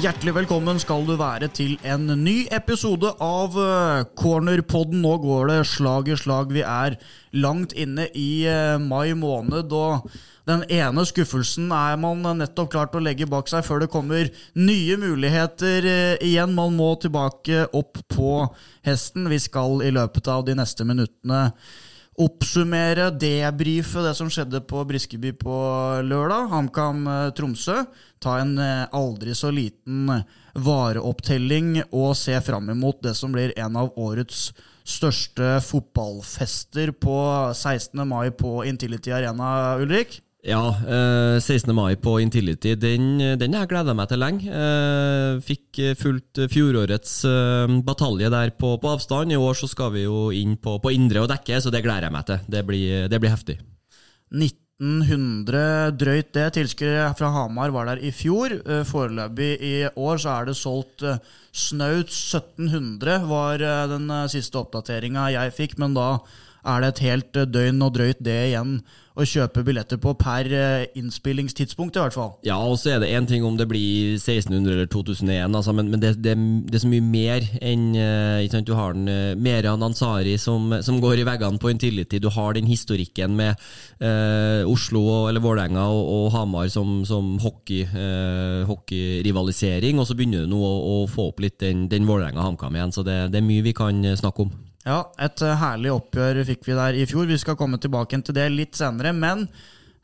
Hjertelig 0.00 0.32
velkommen 0.32 0.78
skal 0.80 1.02
du 1.04 1.10
være 1.20 1.50
til 1.52 1.74
en 1.84 2.06
ny 2.22 2.46
episode 2.56 3.10
av 3.20 3.56
eh, 3.60 4.04
Cornerpodden. 4.16 5.02
Nå 5.04 5.10
går 5.20 5.50
det 5.50 5.56
slag 5.68 6.08
i 6.08 6.16
slag. 6.16 6.54
Vi 6.56 6.62
er 6.64 6.96
langt 7.36 7.74
inne 7.76 8.06
i 8.16 8.46
eh, 8.48 8.78
mai 8.80 9.12
måned, 9.18 9.74
og 9.76 10.06
den 10.48 10.64
ene 10.72 11.04
skuffelsen 11.04 11.68
er 11.76 12.00
man 12.00 12.24
nettopp 12.38 12.70
klart 12.72 12.96
å 12.96 13.04
legge 13.04 13.28
bak 13.28 13.50
seg 13.52 13.66
før 13.66 13.84
det 13.84 13.90
kommer 13.92 14.32
nye 14.56 14.96
muligheter 15.02 15.90
eh, 15.92 16.16
igjen. 16.30 16.56
Man 16.56 16.80
må 16.80 16.94
tilbake 17.02 17.66
opp 17.76 18.00
på 18.08 18.32
hesten. 18.88 19.28
Vi 19.28 19.42
skal 19.50 19.84
i 19.84 19.92
løpet 19.92 20.32
av 20.32 20.48
de 20.48 20.56
neste 20.62 20.88
minuttene 20.88 21.50
oppsummere, 22.20 23.08
debrife 23.16 24.02
det 24.04 24.14
som 24.18 24.30
skjedde 24.32 24.60
på 24.68 24.82
Briskeby 24.88 25.32
på 25.40 25.56
lørdag. 26.04 26.50
HamKam 26.52 27.04
Tromsø. 27.36 27.80
Ta 28.20 28.36
en 28.42 28.56
eh, 28.60 28.88
aldri 28.96 29.34
så 29.36 29.52
liten 29.54 30.10
vareopptelling 30.54 31.78
og 31.88 32.12
se 32.18 32.36
fram 32.44 32.68
imot 32.72 33.00
det 33.06 33.14
som 33.16 33.32
blir 33.32 33.54
en 33.56 33.78
av 33.80 33.94
årets 34.00 34.50
største 34.90 35.60
fotballfester 35.64 36.92
på 36.98 37.16
16. 37.54 38.02
mai 38.08 38.30
på 38.34 38.60
Intility 38.68 39.14
Arena, 39.14 39.76
Ulrik. 39.80 40.20
Ja, 40.40 40.72
eh, 40.72 41.36
16. 41.40 41.74
mai 41.76 41.96
på 42.00 42.14
Intility, 42.22 42.72
den, 42.74 43.18
har 43.20 43.66
jeg 43.66 43.70
gleda 43.74 43.92
meg 43.92 44.08
til 44.08 44.22
lenge. 44.22 44.48
Eh, 44.48 45.40
fikk 45.44 45.80
fulgt 46.00 46.40
fjorårets 46.48 47.18
eh, 47.28 47.74
batalje 47.84 48.30
der 48.32 48.54
på, 48.56 48.72
på, 48.80 48.94
avstand. 48.94 49.34
I 49.34 49.36
år 49.36 49.58
så 49.58 49.68
skal 49.68 49.92
vi 49.98 50.06
jo 50.06 50.30
inn 50.32 50.56
på, 50.56 50.78
på 50.80 50.94
indre 50.96 51.26
og 51.26 51.28
dekke, 51.28 51.60
så 51.60 51.72
det 51.72 51.84
gleder 51.84 52.08
jeg 52.08 52.16
meg 52.16 52.26
til. 52.30 52.40
Det 52.56 52.64
blir, 52.64 53.04
det 53.12 53.20
blir 53.20 53.34
heftig. 53.34 53.58
1900 54.30 55.92
drøyt 56.00 56.32
det. 56.32 56.48
Tilskuere 56.56 57.12
fra 57.18 57.30
Hamar 57.34 57.74
var 57.76 57.90
der 57.90 58.00
i 58.00 58.12
fjor. 58.14 58.56
Eh, 58.64 58.84
foreløpig 58.88 59.52
i 59.60 59.74
år 59.92 60.20
så 60.22 60.38
er 60.38 60.48
det 60.48 60.56
solgt 60.56 61.04
eh, 61.04 61.20
snaut 61.52 62.08
1700, 62.08 63.26
var 63.28 63.60
eh, 63.60 63.88
den 63.92 64.08
siste 64.32 64.56
oppdateringa 64.62 65.28
jeg 65.36 65.56
fikk. 65.58 65.76
Men 65.82 65.98
da 65.98 66.14
er 66.64 66.82
det 66.82 66.94
et 66.94 67.04
helt 67.08 67.44
døgn 67.54 67.86
og 67.86 67.94
drøyt 67.96 68.24
det 68.24 68.40
igjen 68.50 68.80
å 69.18 69.26
kjøpe 69.26 69.62
billetter 69.66 69.98
på 70.00 70.12
per 70.18 70.48
eh, 70.54 70.84
innspillingstidspunkt, 70.98 71.96
i 71.96 72.02
hvert 72.02 72.16
fall. 72.16 72.30
Ja, 72.46 72.56
og 72.62 72.78
så 72.80 72.94
er 72.94 73.02
det 73.02 73.10
én 73.12 73.26
ting 73.28 73.44
om 73.46 73.56
det 73.58 73.66
blir 73.70 74.16
1600 74.16 74.70
eller 74.74 74.88
2001, 74.90 75.56
altså, 75.56 75.74
men, 75.76 75.90
men 75.92 76.02
det, 76.02 76.14
det, 76.22 76.36
det, 76.68 76.78
er 76.78 76.84
så 76.84 76.90
mye 76.90 77.04
mer 77.04 77.46
enn 77.58 77.90
uh, 77.96 78.46
sant, 78.50 78.68
Du 78.68 78.76
har 78.78 78.94
den 78.94 79.40
Meran 79.42 79.82
Ansari 79.84 80.36
som, 80.40 80.70
som, 80.84 81.00
går 81.02 81.22
i 81.22 81.26
veggene 81.26 81.60
på 81.60 81.72
Intility, 81.72 82.20
du 82.22 82.30
har 82.32 82.54
den 82.56 82.68
historikken 82.70 83.34
med 83.38 83.56
eh, 84.04 84.62
Oslo 84.68 85.02
eller 85.30 85.42
Vålerenga 85.42 85.86
og, 85.90 86.02
og, 86.14 86.26
Hamar 86.34 86.70
som, 86.72 87.00
som 87.08 87.34
hockey, 87.42 87.82
eh, 87.88 88.62
hockeyrivalisering, 88.68 90.00
og 90.00 90.08
så 90.08 90.16
begynner 90.16 90.44
du 90.44 90.54
nå 90.54 90.60
å, 90.60 90.74
å, 90.94 90.96
få 91.10 91.30
opp 91.32 91.42
litt 91.42 91.58
den, 91.62 91.88
den 91.90 92.08
Vålerenga-HamKam 92.08 92.76
igjen, 92.76 92.94
så 92.94 93.06
det, 93.06 93.22
det 93.34 93.40
er 93.40 93.48
mye 93.48 93.66
vi 93.66 93.76
kan 93.76 94.04
snakke 94.20 94.46
om. 94.46 94.58
Ja, 94.88 95.02
et 95.20 95.42
eh, 95.44 95.58
herlig 95.60 95.92
oppgjør 95.92 96.40
fikk 96.48 96.64
vi 96.68 96.76
der 96.78 96.96
i 96.96 97.06
fjor. 97.08 97.28
Vi 97.28 97.38
skal 97.40 97.58
komme 97.58 97.80
tilbake 97.80 98.20
til 98.24 98.36
det 98.36 98.48
litt 98.54 98.78
senere. 98.78 99.12
Men 99.12 99.44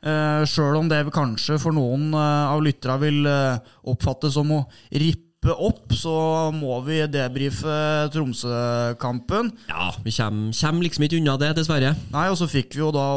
uh, 0.05 0.43
sjøl 0.45 0.77
om 0.83 0.91
det 0.91 1.07
kanskje 1.15 1.57
for 1.61 1.73
noen 1.75 2.11
uh, 2.13 2.53
av 2.53 2.61
lytterne 2.65 2.99
vil 3.01 3.25
uh, 3.25 3.57
oppfattes 3.89 4.37
som 4.37 4.53
å 4.53 4.61
rippe 4.93 5.53
opp, 5.53 5.93
så 5.95 6.13
må 6.53 6.77
vi 6.85 6.99
debrife 7.09 7.73
Tromsø-kampen. 8.13 9.51
Ja, 9.71 9.89
vi 10.03 10.13
kommer, 10.13 10.53
kommer, 10.53 10.85
liksom 10.85 11.07
ikke 11.07 11.21
unna 11.21 11.37
det, 11.41 11.53
dessverre. 11.57 11.93
Nei, 12.13 12.27
og 12.29 12.37
så 12.37 12.49
fikk 12.51 12.75
vi 12.75 12.83
jo 12.83 12.93
da 12.93 13.07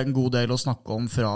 en 0.00 0.14
god 0.16 0.34
del 0.40 0.52
å 0.52 0.60
snakke 0.60 0.96
om 0.96 1.06
fra 1.12 1.32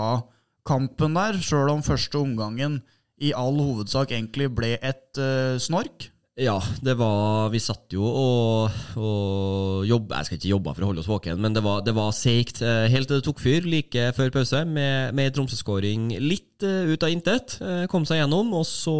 kampen 0.67 1.15
der, 1.17 1.39
sjøl 1.41 1.71
om 1.77 1.85
første 1.85 2.19
omgangen 2.19 2.81
i 3.23 3.31
all 3.37 3.55
hovedsak 3.61 4.11
egentlig 4.11 4.49
ble 4.57 4.75
et 4.83 5.21
snork. 5.63 6.09
Ja, 6.33 6.55
det 6.81 6.95
var 6.97 7.51
Vi 7.53 7.59
satt 7.61 7.93
jo 7.93 8.07
og, 8.09 8.77
og 8.97 9.83
jobba 9.85 10.21
Jeg 10.21 10.29
skal 10.29 10.39
ikke 10.39 10.49
jobbe 10.49 10.73
for 10.73 10.85
å 10.85 10.87
holde 10.89 11.03
oss 11.03 11.09
våken, 11.11 11.37
men 11.43 11.53
det 11.53 11.61
var, 11.61 11.83
det 11.85 11.93
var 11.93 12.09
seigt 12.17 12.63
eh, 12.65 12.87
helt 12.89 13.05
til 13.09 13.19
det 13.19 13.25
tok 13.27 13.41
fyr 13.43 13.67
like 13.69 14.07
før 14.17 14.33
pause, 14.33 14.63
med, 14.65 15.13
med 15.13 15.35
Tromsø-skåring 15.35 16.09
litt 16.23 16.65
uh, 16.65 16.89
ut 16.89 17.05
av 17.05 17.13
intet. 17.13 17.57
Uh, 17.61 17.85
kom 17.91 18.07
seg 18.09 18.23
gjennom, 18.23 18.49
og 18.57 18.65
så 18.65 18.95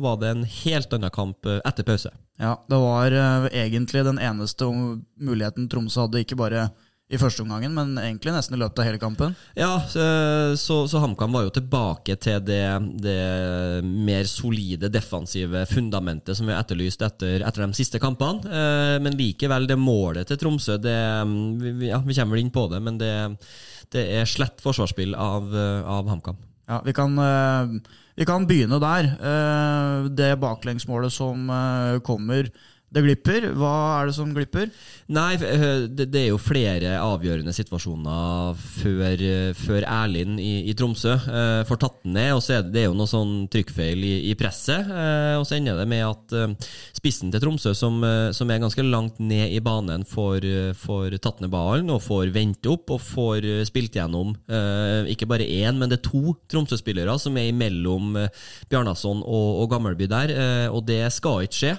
var 0.00 0.16
det 0.22 0.30
en 0.30 0.46
helt 0.48 0.96
annen 0.96 1.12
kamp 1.12 1.48
etter 1.58 1.84
pause. 1.84 2.14
Ja, 2.40 2.56
det 2.70 2.80
var 2.80 3.18
egentlig 3.52 4.06
den 4.08 4.22
eneste 4.22 4.70
muligheten 4.72 5.68
Tromsø 5.70 6.06
hadde, 6.06 6.24
ikke 6.24 6.40
bare 6.40 6.70
i 7.12 7.18
første 7.20 7.44
omgangen, 7.44 7.74
men 7.76 7.98
egentlig 8.00 8.32
nesten 8.32 8.56
i 8.56 8.60
løpet 8.62 8.80
av 8.80 8.86
hele 8.88 9.00
kampen. 9.00 9.34
Ja, 9.58 9.74
så, 9.84 10.78
så 10.88 11.02
HamKam 11.02 11.34
var 11.36 11.44
jo 11.44 11.52
tilbake 11.52 12.16
til 12.16 12.40
det, 12.46 12.62
det, 13.04 13.18
mer 13.84 14.24
solide 14.30 14.88
defensive 14.92 15.66
fundamentet 15.68 16.38
som 16.38 16.48
vi 16.48 16.54
har 16.54 16.64
etterlyst 16.64 17.04
etter, 17.04 17.44
etter 17.44 17.66
de 17.66 17.76
siste 17.76 18.00
kampene. 18.00 18.48
Eh, 18.48 18.96
men 19.04 19.18
likevel, 19.20 19.68
det 19.68 19.76
målet 19.80 20.30
til 20.30 20.40
Tromsø 20.40 20.78
det, 20.80 20.96
ja, 21.90 22.00
Vi 22.00 22.16
kommer 22.16 22.38
vel 22.38 22.46
inn 22.46 22.54
på 22.54 22.66
det, 22.72 22.80
men 22.88 22.96
det, 23.00 23.12
det 23.92 24.08
er 24.16 24.30
slett 24.30 24.64
forsvarsspill 24.64 25.12
av, 25.12 25.52
av 25.84 26.08
HamKam. 26.08 26.40
Ja, 26.72 26.80
vi 26.86 26.96
kan, 26.96 27.20
eh, 27.20 27.94
vi 28.16 28.24
kan 28.24 28.48
begynne 28.48 28.80
der. 28.80 29.12
Eh, 29.20 30.08
det 30.08 30.38
baklengsmålet 30.40 31.12
som 31.12 31.52
kommer 32.08 32.48
det 32.94 33.02
glipper. 33.04 33.48
Hva 33.58 33.74
er 33.98 34.08
det 34.08 34.16
som 34.16 34.30
glipper? 34.34 34.70
Nei, 35.14 35.34
eh, 35.36 35.84
det, 35.90 36.08
er 36.16 36.28
jo 36.30 36.40
flere 36.40 36.94
avgjørende 37.02 37.52
situasjoner 37.52 38.54
før, 38.56 39.20
eh, 39.20 39.50
før 39.58 39.84
Erlind 39.84 40.38
i, 40.40 40.64
i, 40.70 40.74
Tromsø 40.78 41.12
eh, 41.12 41.62
får 41.68 41.80
tatt 41.82 41.98
den 42.04 42.14
ned. 42.16 42.32
og 42.36 42.42
så 42.44 42.58
er 42.58 42.62
det, 42.64 42.72
det 42.72 42.82
er 42.84 42.88
jo 42.88 42.96
noe 42.96 43.10
sånn 43.10 43.34
trykkfeil 43.52 44.04
i, 44.06 44.14
i 44.30 44.36
presset. 44.38 44.88
Eh, 44.88 45.34
og 45.40 45.44
så 45.48 45.58
ender 45.58 45.80
det 45.80 45.88
med 45.90 46.04
at 46.06 46.36
eh, 46.38 46.70
spissen 46.96 47.32
til 47.34 47.42
Tromsø, 47.42 47.74
som, 47.76 47.98
eh, 48.06 48.30
som, 48.36 48.50
er 48.50 48.62
ganske 48.62 48.86
langt 48.86 49.20
ned 49.20 49.52
i 49.52 49.60
banen, 49.64 50.06
får, 50.08 50.46
får 50.78 51.18
tatt 51.24 51.42
ned 51.42 51.52
ballen 51.52 51.90
og 51.92 52.02
får 52.04 52.32
vente 52.34 52.70
opp 52.70 52.94
og 52.94 53.02
får 53.02 53.46
spilt 53.68 53.96
gjennom 53.98 54.32
ikke 55.10 55.26
bare 55.28 55.46
én, 55.46 55.76
men 55.78 55.90
det 55.90 55.98
er 55.98 56.04
to 56.06 56.34
Tromsø-spillere 56.50 57.14
som 57.20 57.36
er 57.40 57.48
imellom 57.50 58.14
Bjarnason 58.70 59.22
og, 59.22 59.48
og 59.62 59.70
Gammelby 59.72 60.06
der. 60.10 60.32
og 60.70 60.84
det 60.86 61.02
skal 61.14 61.44
ikke 61.44 61.58
skje. 61.58 61.72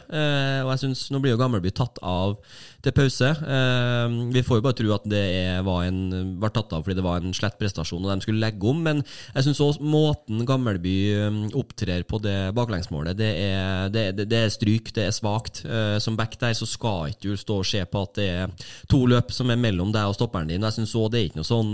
og 0.66 0.72
jeg 0.74 0.82
synes 0.84 1.05
nå 1.14 1.22
blir 1.24 1.36
jo 1.36 1.42
Gamleby 1.42 1.72
tatt 1.76 2.00
av 2.02 2.38
til 2.86 2.94
pause. 2.96 3.30
Eh, 3.30 4.16
vi 4.34 4.44
får 4.46 4.60
jo 4.60 4.66
bare 4.66 4.78
tro 4.78 4.92
at 4.96 5.08
det 5.10 5.26
var, 5.66 5.86
en, 5.88 6.36
var 6.42 6.54
tatt 6.54 6.74
av 6.76 6.86
fordi 6.86 6.98
det 7.00 7.06
var 7.06 7.24
en 7.24 7.34
slett 7.36 7.58
prestasjon 7.60 8.04
og 8.04 8.12
de 8.12 8.26
skulle 8.26 8.42
legge 8.42 8.70
om, 8.70 8.82
men 8.86 9.02
jeg 9.34 9.48
syns 9.48 9.62
òg 9.66 9.82
måten 9.86 10.44
Gammelby 10.48 10.96
um, 11.26 11.40
opptrer 11.58 12.06
på 12.08 12.20
det 12.24 12.54
baklengsmålet, 12.58 13.18
det 13.18 13.32
er, 13.42 13.90
det, 13.94 14.26
det, 14.30 14.42
er 14.46 14.54
stryk, 14.54 14.92
det 14.96 15.08
er 15.08 15.16
svakt. 15.16 15.64
Eh, 15.66 15.98
som 16.04 16.18
back 16.20 16.38
der 16.42 16.56
så 16.58 16.68
skal 16.70 17.14
ikke 17.14 17.34
du 17.34 17.40
stå 17.40 17.60
og 17.64 17.70
se 17.70 17.82
på 17.90 18.04
at 18.06 18.20
det 18.20 18.28
er 18.30 18.72
to 18.92 19.02
løp 19.10 19.34
som 19.34 19.50
er 19.52 19.60
mellom 19.60 19.94
deg 19.96 20.10
og 20.10 20.18
stopperen 20.18 20.52
din. 20.52 20.66
Jeg 20.66 20.78
syns 20.78 20.96
òg 21.00 21.12
det 21.14 21.22
er 21.22 21.30
ikke 21.30 21.42
noe 21.42 21.48
sånn 21.48 21.74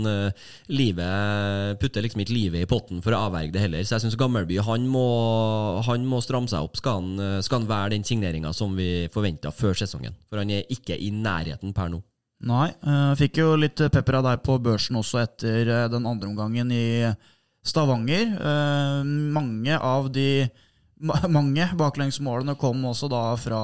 Livet 0.72 1.78
putter 1.80 2.04
liksom 2.04 2.22
ikke 2.22 2.34
livet 2.34 2.64
i 2.64 2.68
potten 2.68 3.00
for 3.04 3.14
å 3.14 3.24
avverge 3.26 3.52
det 3.54 3.62
heller. 3.64 3.84
Så 3.84 3.96
jeg 3.96 4.06
syns 4.06 4.18
Gammelby 4.20 4.58
han 4.64 4.86
må, 4.90 5.04
han 5.86 6.06
må 6.08 6.20
stramme 6.24 6.50
seg 6.50 6.64
opp 6.64 6.78
skal 6.78 7.00
han, 7.00 7.42
skal 7.44 7.62
han 7.62 7.70
være 7.70 7.92
den 7.94 8.06
signeringa 8.06 8.52
som 8.56 8.74
vi 8.78 9.08
forventa 9.12 9.52
før 9.54 9.76
sesongen. 9.78 10.16
For 10.30 10.40
han 10.40 10.52
er 10.54 10.68
ikke 10.72 10.96
i 11.02 11.10
nærheten 11.14 11.74
per 11.76 11.92
nå. 11.92 12.00
Nei. 12.48 12.72
Uh, 12.82 13.12
fikk 13.18 13.38
jo 13.38 13.52
litt 13.58 13.78
pepper 13.78 14.18
av 14.18 14.26
deg 14.26 14.42
på 14.46 14.56
børsen 14.62 14.98
også 14.98 15.20
etter 15.22 15.68
uh, 15.70 15.84
den 15.92 16.08
andre 16.10 16.30
omgangen 16.30 16.72
i 16.74 16.86
Stavanger. 17.62 18.32
Uh, 18.38 19.06
mange 19.06 19.78
av 19.78 20.10
de 20.14 20.48
mange 21.02 21.66
baklengsmålene 21.78 22.54
kom 22.60 22.84
også 22.86 23.08
da 23.10 23.22
fra 23.40 23.60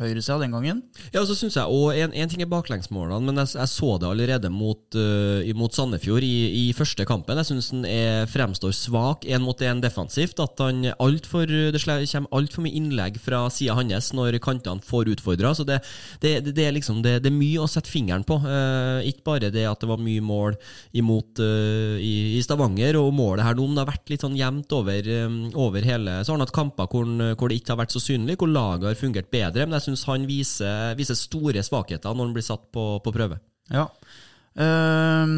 høyresida 0.00 0.38
den 0.42 0.54
gangen. 0.54 0.82
Ja, 1.14 1.22
så 1.24 1.36
synes 1.36 1.56
jeg, 1.56 1.64
og 1.66 1.96
en, 1.96 2.12
en 2.12 2.30
ting 2.30 2.42
er 2.44 2.50
baklengsmålene, 2.50 3.20
men 3.26 3.40
jeg, 3.40 3.54
jeg, 3.56 3.70
så 3.72 3.94
det 4.00 4.10
allerede 4.10 4.50
mot, 4.52 4.82
uh, 4.98 5.46
mot 5.56 5.74
Sandefjord 5.74 6.26
i, 6.26 6.68
i, 6.68 6.72
første 6.76 7.06
kampen. 7.08 7.40
Jeg 7.40 7.50
syns 7.50 7.70
han 7.72 7.86
fremstår 8.30 8.74
svak 8.76 9.24
én 9.28 9.42
mot 9.44 9.58
én 9.64 9.80
defensivt. 9.82 10.40
At 10.40 10.60
han 10.62 10.84
alt 10.92 11.26
for, 11.28 11.46
Det 11.46 11.80
kommer 11.84 12.28
altfor 12.36 12.64
mye 12.64 12.76
innlegg 12.76 13.18
fra 13.22 13.42
sida 13.52 13.76
hans 13.78 14.12
når 14.16 14.38
kantene 14.42 14.84
får 14.84 15.12
utfordra. 15.14 15.54
Så 15.56 15.66
det, 15.68 15.80
det, 16.22 16.34
det, 16.50 16.66
er 16.66 16.76
liksom, 16.76 17.00
det, 17.04 17.18
er 17.24 17.34
mye 17.34 17.62
å 17.62 17.68
sette 17.70 17.90
fingeren 17.90 18.26
på. 18.26 18.38
Uh, 18.44 19.00
ikke 19.06 19.26
bare 19.26 19.52
det 19.52 19.66
at 19.68 19.80
det 19.80 19.90
var 19.90 20.00
mye 20.02 20.24
mål 20.24 20.58
imot 20.96 21.40
uh, 21.42 21.96
i, 22.00 22.36
i, 22.36 22.42
Stavanger, 22.44 22.98
og 23.00 23.12
målet 23.16 23.46
her 23.46 23.56
nå, 23.56 23.66
men 23.66 23.78
det 23.78 23.84
har 23.84 23.92
vært 23.92 24.12
litt 24.12 24.24
sånn 24.24 24.38
jevnt 24.38 24.72
over, 24.76 25.10
um, 25.26 25.40
over 25.58 25.84
hele 25.86 26.20
så 26.24 26.32
har 26.32 26.38
han 26.38 26.46
hatt 26.50 26.56
kamper 26.56 26.90
hvor, 26.90 27.06
hvor, 27.38 27.48
det 27.48 27.60
ikke 27.60 27.74
har 27.74 27.82
vært 27.84 27.94
så 27.94 28.02
synlig, 28.02 28.36
hvor 28.40 28.50
laget 28.50 28.90
har 28.90 28.98
fungert 28.98 29.30
bedre. 29.32 29.66
Men 29.66 29.78
jeg 29.78 29.90
syns 29.90 30.08
han 30.10 30.26
viser, 30.28 30.96
viser, 30.98 31.18
store 31.18 31.62
svakheter 31.66 32.12
når 32.12 32.28
han 32.28 32.34
blir 32.36 32.46
satt 32.46 32.66
på, 32.74 32.90
på 33.04 33.14
prøve. 33.14 33.40
Ja. 33.70 33.86
Uh, 34.50 35.30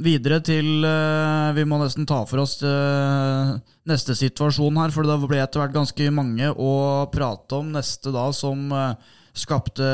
videre 0.00 0.38
til 0.40 0.80
uh, 0.80 1.52
Vi 1.52 1.66
må 1.68 1.76
nesten 1.76 2.06
ta 2.08 2.22
for 2.24 2.40
oss 2.40 2.54
uh, 2.64 3.52
neste 3.84 4.16
situasjon 4.16 4.80
her, 4.80 4.94
for 4.94 5.04
det 5.04 5.18
ble 5.28 5.42
etter 5.42 5.60
hvert 5.60 5.74
ganske 5.74 6.08
mange 6.08 6.48
å 6.48 6.72
prate 7.12 7.60
om 7.60 7.68
neste 7.74 8.14
da 8.14 8.30
som 8.32 8.72
skapte 9.36 9.86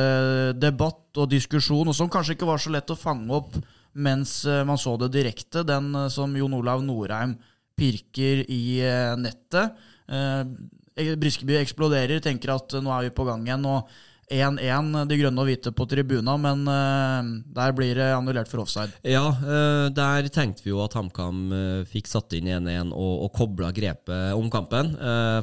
debatt 0.54 1.18
og 1.18 1.26
diskusjon, 1.32 1.90
og 1.90 1.96
som 1.98 2.08
kanskje 2.08 2.36
ikke 2.36 2.46
var 2.46 2.62
så 2.62 2.70
lett 2.70 2.92
å 2.94 2.98
fange 2.98 3.34
opp 3.34 3.58
mens 3.92 4.38
man 4.64 4.78
så 4.80 4.94
det 4.96 5.10
direkte. 5.12 5.66
Den 5.68 5.90
som 6.08 6.32
Jon 6.38 6.54
Olav 6.56 6.80
Norheim 6.86 7.34
pirker 7.76 8.46
i 8.46 8.78
nettet. 9.20 9.74
Eh, 10.08 11.14
Briskeby 11.16 11.56
eksploderer, 11.56 12.20
tenker 12.20 12.52
at 12.54 12.74
nå 12.84 12.90
er 12.92 13.06
vi 13.06 13.14
på 13.16 13.24
gang 13.24 13.46
igjen. 13.46 13.64
og 13.64 13.88
1-1, 14.32 14.92
de 15.08 15.18
grønne 15.20 15.42
og 15.42 15.48
hvite 15.48 15.72
på 15.76 15.86
tribuna, 15.88 16.34
men 16.40 16.64
uh, 16.68 17.30
der 17.52 17.74
blir 17.76 17.98
det 17.98 18.08
annullert 18.16 18.50
for 18.50 18.64
offside. 18.64 18.94
Ja, 19.06 19.24
uh, 19.28 19.86
der 19.92 20.28
tenkte 20.32 20.64
vi 20.64 20.72
jo 20.72 20.82
at 20.84 20.96
HamKam 20.96 21.44
fikk 21.88 22.08
satt 22.10 22.32
inn 22.36 22.48
1-1 22.48 22.92
og, 22.96 23.26
og 23.26 23.32
kobla 23.36 23.70
grepet 23.74 24.32
om 24.36 24.48
kampen. 24.52 24.94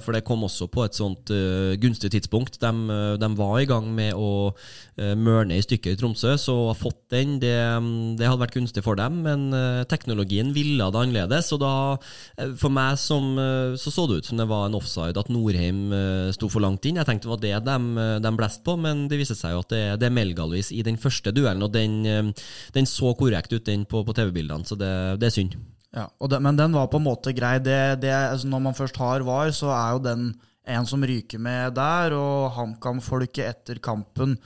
for 0.03 0.15
det 0.15 0.23
kom 0.25 0.43
også 0.45 0.67
på 0.71 0.83
et 0.85 0.97
sånt 0.97 1.29
gunstig 1.81 2.11
tidspunkt. 2.13 2.59
De, 2.61 2.71
de, 3.19 3.29
var 3.37 3.59
i 3.59 3.67
gang 3.69 3.87
med 3.93 4.17
å 4.17 4.51
mørne 4.97 5.57
i 5.57 5.63
stykker 5.63 5.93
i 5.93 5.99
Tromsø, 5.99 6.35
så 6.39 6.55
å 6.55 6.67
ha 6.71 6.75
fått 6.77 6.99
den, 7.13 7.37
det, 7.41 7.53
det, 8.19 8.27
hadde 8.27 8.41
vært 8.41 8.57
gunstig 8.57 8.83
for 8.85 8.99
dem. 8.99 9.21
Men 9.25 9.49
teknologien 9.91 10.53
ville 10.55 10.89
det 10.89 11.01
annerledes, 11.03 11.51
og 11.55 11.61
da, 11.63 11.73
for 12.59 12.73
meg 12.73 12.99
som, 13.01 13.31
så 13.79 13.93
så 13.93 14.07
det 14.09 14.21
ut 14.21 14.31
som 14.31 14.41
det 14.41 14.49
var 14.49 14.67
en 14.67 14.77
offside, 14.79 15.19
at 15.19 15.31
Norheim 15.33 15.93
sto 16.35 16.49
for 16.51 16.63
langt 16.63 16.87
inn. 16.89 16.99
Jeg 17.01 17.09
tenkte 17.09 17.29
det 17.29 17.35
var 17.35 17.43
det 17.45 17.55
de, 17.69 18.09
de 18.25 18.33
blåste 18.39 18.65
på 18.65 18.78
men 18.81 19.07
det 19.11 19.19
viser 19.21 19.37
seg 19.37 19.55
jo 19.55 19.63
at 19.63 19.73
det, 19.73 19.81
det 20.01 20.07
er 20.09 20.15
Melgalvis 20.15 20.71
i 20.75 20.83
den 20.85 20.99
første 21.01 21.33
duellen, 21.35 21.65
og 21.65 21.73
den, 21.75 21.99
eh, 22.07 22.47
den 22.75 22.89
så 22.89 23.13
korrekt 23.19 23.53
ut 23.53 23.67
den 23.67 23.85
på, 23.89 24.03
på 24.07 24.15
TV-bildene, 24.17 24.67
så 24.67 24.77
det, 24.79 24.93
det, 25.21 25.29
er 25.29 25.35
synd. 25.35 25.57
Ja, 25.95 26.07
det, 26.29 26.41
Men 26.45 26.59
den 26.59 26.75
var 26.77 26.89
på 26.91 27.01
en 27.01 27.07
måte 27.07 27.33
grei. 27.35 27.57
Altså 27.59 28.49
når 28.49 28.65
man 28.67 28.77
først 28.77 28.99
har 29.01 29.25
VAR, 29.25 29.51
så 29.55 29.73
er 29.73 29.97
jo 29.97 30.05
den 30.05 30.31
en 30.69 30.85
som 30.85 31.03
ryker 31.05 31.41
med 31.41 31.75
der, 31.77 32.13
og 32.13 32.51
HamKam-folket 32.57 33.45
etter 33.47 33.79
kampen 33.83 34.37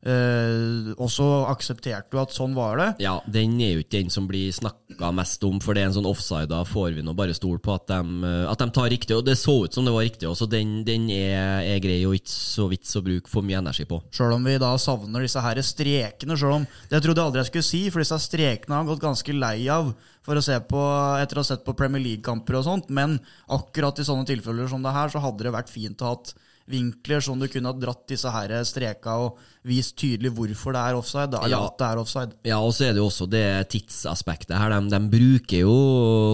Uh, 0.00 0.94
og 0.96 1.10
så 1.12 1.26
aksepterte 1.50 2.08
du 2.08 2.16
at 2.22 2.32
sånn 2.32 2.54
var 2.56 2.78
det? 2.80 2.86
Ja, 3.04 3.18
den 3.28 3.58
er 3.60 3.74
jo 3.74 3.82
ikke 3.82 3.98
den 3.98 4.12
som 4.12 4.24
blir 4.30 4.48
snakka 4.56 5.10
mest 5.12 5.44
om, 5.44 5.58
for 5.60 5.76
det 5.76 5.82
er 5.82 5.90
en 5.90 5.96
sånn 5.98 6.08
offside. 6.08 6.48
Da 6.48 6.62
får 6.64 6.94
vi 6.96 7.04
nå 7.04 7.12
bare 7.18 7.36
stole 7.36 7.60
på 7.60 7.74
at 7.76 7.84
de, 7.90 7.98
eh, 8.24 8.46
at 8.48 8.64
de, 8.64 8.70
tar 8.72 8.88
riktig, 8.92 9.18
og 9.18 9.26
det 9.28 9.36
så 9.36 9.58
ut 9.66 9.76
som 9.76 9.84
det 9.84 9.92
var 9.92 10.06
riktig 10.08 10.30
også. 10.30 10.48
Den, 10.48 10.78
den 10.88 11.04
er, 11.12 11.60
er, 11.66 11.82
grei 11.84 11.98
og 12.08 12.16
ikke 12.16 12.32
så 12.32 12.70
vits 12.72 12.96
å 12.96 13.04
bruke 13.04 13.28
for 13.28 13.44
mye 13.44 13.60
energi 13.60 13.84
på. 13.90 14.00
Sjøl 14.16 14.38
om 14.38 14.48
vi 14.48 14.56
da 14.62 14.72
savner 14.80 15.28
disse 15.28 15.44
her 15.44 15.60
strekene, 15.60 16.38
sjøl 16.40 16.62
om 16.62 16.68
Det 16.88 17.02
trodde 17.04 17.20
jeg 17.20 17.28
aldri 17.28 17.44
jeg 17.44 17.52
skulle 17.52 17.68
si, 17.68 17.84
for 17.92 18.00
disse 18.00 18.22
strekene 18.24 18.78
har 18.78 18.86
jeg 18.86 18.94
gått 18.94 19.04
ganske 19.04 19.36
lei 19.36 19.56
av 19.68 19.92
for 20.24 20.36
å 20.36 20.44
se 20.44 20.56
på, 20.68 20.80
etter 21.20 21.36
å 21.36 21.44
ha 21.44 21.48
sett 21.52 21.64
på 21.66 21.76
Premier 21.76 22.00
League-kamper 22.04 22.56
og 22.56 22.64
sånt, 22.64 22.88
men 22.92 23.18
akkurat 23.52 24.00
i 24.00 24.06
sånne 24.06 24.28
tilfeller 24.28 24.68
som 24.70 24.84
det 24.84 24.96
her, 24.96 25.12
så 25.12 25.20
hadde 25.20 25.44
det 25.44 25.52
vært 25.52 25.72
fint 25.72 26.00
å 26.00 26.14
ha 26.14 26.20
vinkler 26.70 27.22
som 27.24 27.40
du 27.40 27.48
kunne 27.50 27.70
ha 27.72 27.76
dratt 27.76 28.06
disse 28.10 28.30
her 28.32 28.52
streka 28.66 29.16
og 29.24 29.40
vist 29.66 29.96
tydelig 30.00 30.30
hvorfor 30.36 30.74
det 30.74 30.82
er 30.82 30.96
offside. 30.96 31.36
Eller 31.36 31.56
ja, 31.56 31.64
at 31.66 31.76
det 31.80 31.88
er 31.88 32.00
offside. 32.00 32.36
Ja, 32.48 32.60
og 32.64 32.72
så 32.76 32.86
er 32.86 32.94
det 32.94 33.02
jo 33.02 33.08
også 33.10 33.26
det 33.30 33.44
tidsaspektet 33.74 34.56
her. 34.56 34.72
De, 34.72 34.92
de 34.94 35.00
bruker 35.12 35.64
jo 35.64 35.74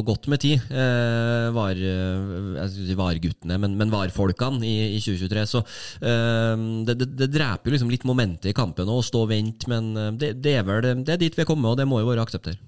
godt 0.06 0.28
med 0.30 0.42
tid, 0.44 0.68
eh, 0.70 1.48
var, 1.56 1.74
eh, 1.74 2.94
VAR-guttene, 3.00 3.58
men, 3.62 3.74
men 3.80 3.92
VAR-folkene 3.92 4.62
i, 4.66 4.76
i, 4.94 5.02
2023. 5.02 5.46
Så 5.50 5.64
eh, 5.64 6.54
det, 6.86 6.98
det, 7.02 7.10
det, 7.24 7.32
dreper 7.34 7.70
jo 7.70 7.76
liksom 7.76 7.92
litt 7.92 8.06
momentet 8.08 8.52
i 8.52 8.56
kampen 8.56 8.92
å 8.92 9.02
stå 9.04 9.26
og 9.26 9.32
vente, 9.34 9.70
men 9.72 9.92
eh, 9.96 10.14
det, 10.20 10.32
det, 10.44 10.56
er 10.60 10.66
vel 10.68 11.04
det 11.04 11.16
er 11.16 11.22
dit 11.26 11.36
vi 11.36 11.44
er 11.44 11.50
kommet, 11.50 11.72
og 11.72 11.80
det 11.80 11.88
må 11.88 12.02
jo 12.02 12.10
være 12.12 12.26
aksepter. 12.26 12.58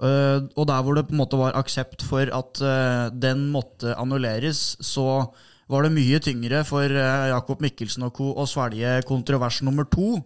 Uh, 0.00 0.48
og 0.56 0.64
der 0.70 0.80
hvor 0.80 0.96
det 0.96 1.02
på 1.10 1.12
en 1.12 1.20
måte 1.20 1.36
var 1.36 1.56
aksept 1.60 2.00
for 2.08 2.30
at 2.32 2.60
uh, 2.64 3.12
den 3.12 3.50
måtte 3.52 3.92
annulleres, 4.00 4.78
så 4.80 5.28
var 5.70 5.86
det 5.86 5.94
mye 5.94 6.18
tyngre 6.22 6.64
for 6.66 6.84
eh, 6.90 7.30
Jakob 7.30 7.62
Mikkelsen 7.62 8.06
og 8.08 8.14
co. 8.16 8.32
å 8.34 8.46
svelge 8.50 9.00
kontrovers 9.08 9.60
nummer 9.66 9.86
to. 9.86 10.18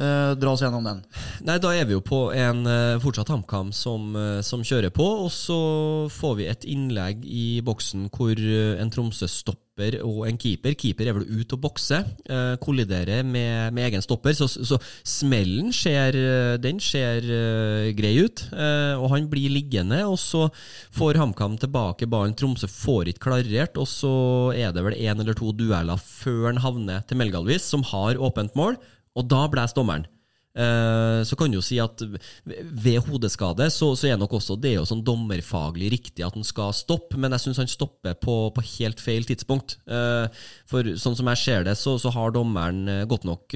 Eh, 0.00 0.32
dra 0.40 0.54
oss 0.54 0.62
gjennom 0.64 0.84
den. 0.86 1.02
Nei, 1.44 1.58
Da 1.60 1.74
er 1.76 1.84
vi 1.84 1.92
jo 1.92 2.00
på 2.04 2.30
en 2.32 2.64
uh, 2.64 3.00
fortsatt 3.02 3.28
HamKam 3.28 3.68
som, 3.76 4.14
uh, 4.16 4.40
som, 4.44 4.62
kjører 4.64 4.92
på. 4.96 5.06
Og 5.26 5.32
så 5.34 5.60
får 6.14 6.36
vi 6.38 6.46
et 6.48 6.68
innlegg 6.72 7.26
i 7.28 7.60
boksen 7.64 8.08
hvor 8.14 8.32
uh, 8.32 8.80
en 8.80 8.92
Tromsø-stopper 8.92 9.98
og 10.04 10.26
en 10.28 10.36
keeper 10.36 10.74
Keeper 10.76 11.08
er 11.08 11.14
vel 11.16 11.24
ute 11.40 11.56
og 11.56 11.62
bokser. 11.62 12.04
kolliderer 12.60 13.22
med, 13.24 13.72
med, 13.72 13.86
egen 13.86 14.02
stopper. 14.04 14.34
Så, 14.36 14.44
så 14.48 14.76
smellen 15.08 15.70
ser, 15.72 16.12
den 16.60 16.76
ser 16.84 17.24
grei 17.96 18.10
ut. 18.20 18.42
og 18.52 19.06
han 19.14 19.30
blir 19.32 19.48
liggende, 19.48 20.02
og 20.04 20.18
så 20.20 20.50
får 20.92 21.16
HamKam 21.22 21.56
tilbake 21.64 22.10
ballen. 22.12 22.36
Tromsø 22.36 22.68
får 22.68 23.14
ikke 23.14 23.30
klarert, 23.30 23.80
og 23.80 23.88
så 23.88 24.12
er 24.52 24.76
det 24.76 24.84
vel 24.84 25.00
én 25.00 25.16
eller 25.16 25.38
to 25.38 25.48
dueller 25.56 25.96
før 25.96 26.50
han 26.50 26.60
havner 26.60 27.00
til 27.08 27.16
Melgalvis, 27.16 27.64
som 27.72 27.86
har 27.94 28.20
åpent 28.20 28.52
mål. 28.60 28.76
Og 29.18 29.26
da 29.30 29.44
blåser 29.50 29.78
dommeren. 29.78 30.08
Uh, 30.50 31.22
så 31.22 31.36
kan 31.38 31.46
du 31.46 31.60
jo 31.60 31.62
si 31.62 31.76
at 31.78 32.00
ved 32.02 32.96
hodeskade 33.06 33.68
så, 33.70 33.92
så 33.94 34.08
er 34.08 34.16
nok 34.18 34.32
også 34.34 34.56
det 34.58 34.72
er 34.72 34.80
jo 34.80 34.88
sånn 34.88 35.04
dommerfaglig 35.06 35.92
riktig 35.92 36.24
at 36.26 36.34
han 36.34 36.42
skal 36.46 36.74
stoppe, 36.74 37.14
men 37.22 37.30
jeg 37.36 37.44
syns 37.44 37.60
han 37.62 37.70
stopper 37.70 38.16
på, 38.18 38.34
på, 38.56 38.64
helt 38.72 38.98
feil 38.98 39.28
tidspunkt. 39.28 39.76
Uh, 39.86 40.26
for 40.66 40.90
sånn 40.98 41.14
som 41.20 41.30
jeg 41.30 41.42
ser 41.44 41.68
det, 41.70 41.76
så, 41.78 41.94
så 42.02 42.10
har 42.16 42.34
dommeren 42.34 42.82
eh, 42.90 43.06
godt 43.10 43.28
nok 43.28 43.54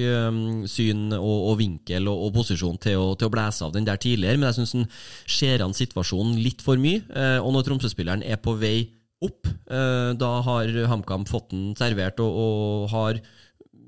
syn 0.71 1.11
og, 1.17 1.37
og 1.51 1.59
vinkel 1.59 2.07
og, 2.11 2.25
og, 2.27 2.33
posisjon 2.39 2.79
til 2.81 3.01
å, 3.01 3.11
til 3.19 3.27
å 3.27 3.33
blæse 3.33 3.63
av 3.67 3.75
den 3.75 3.87
der 3.87 3.99
tidligere, 3.99 4.39
men 4.39 4.49
jeg 4.49 4.61
syns 4.61 4.75
han 4.75 4.89
ser 5.37 5.63
an 5.65 5.75
situasjonen 5.75 6.39
litt 6.39 6.63
for 6.63 6.79
mye. 6.81 7.03
Og 7.43 7.51
når 7.55 7.67
Tromsø-spilleren 7.67 8.23
er 8.25 8.39
på 8.41 8.55
vei 8.59 8.75
opp, 9.23 9.47
da 10.19 10.31
har 10.47 10.71
HamKam 10.91 11.23
fått 11.29 11.53
den 11.53 11.71
servert 11.79 12.19
og, 12.23 12.39
og 12.43 12.91
har 12.91 13.21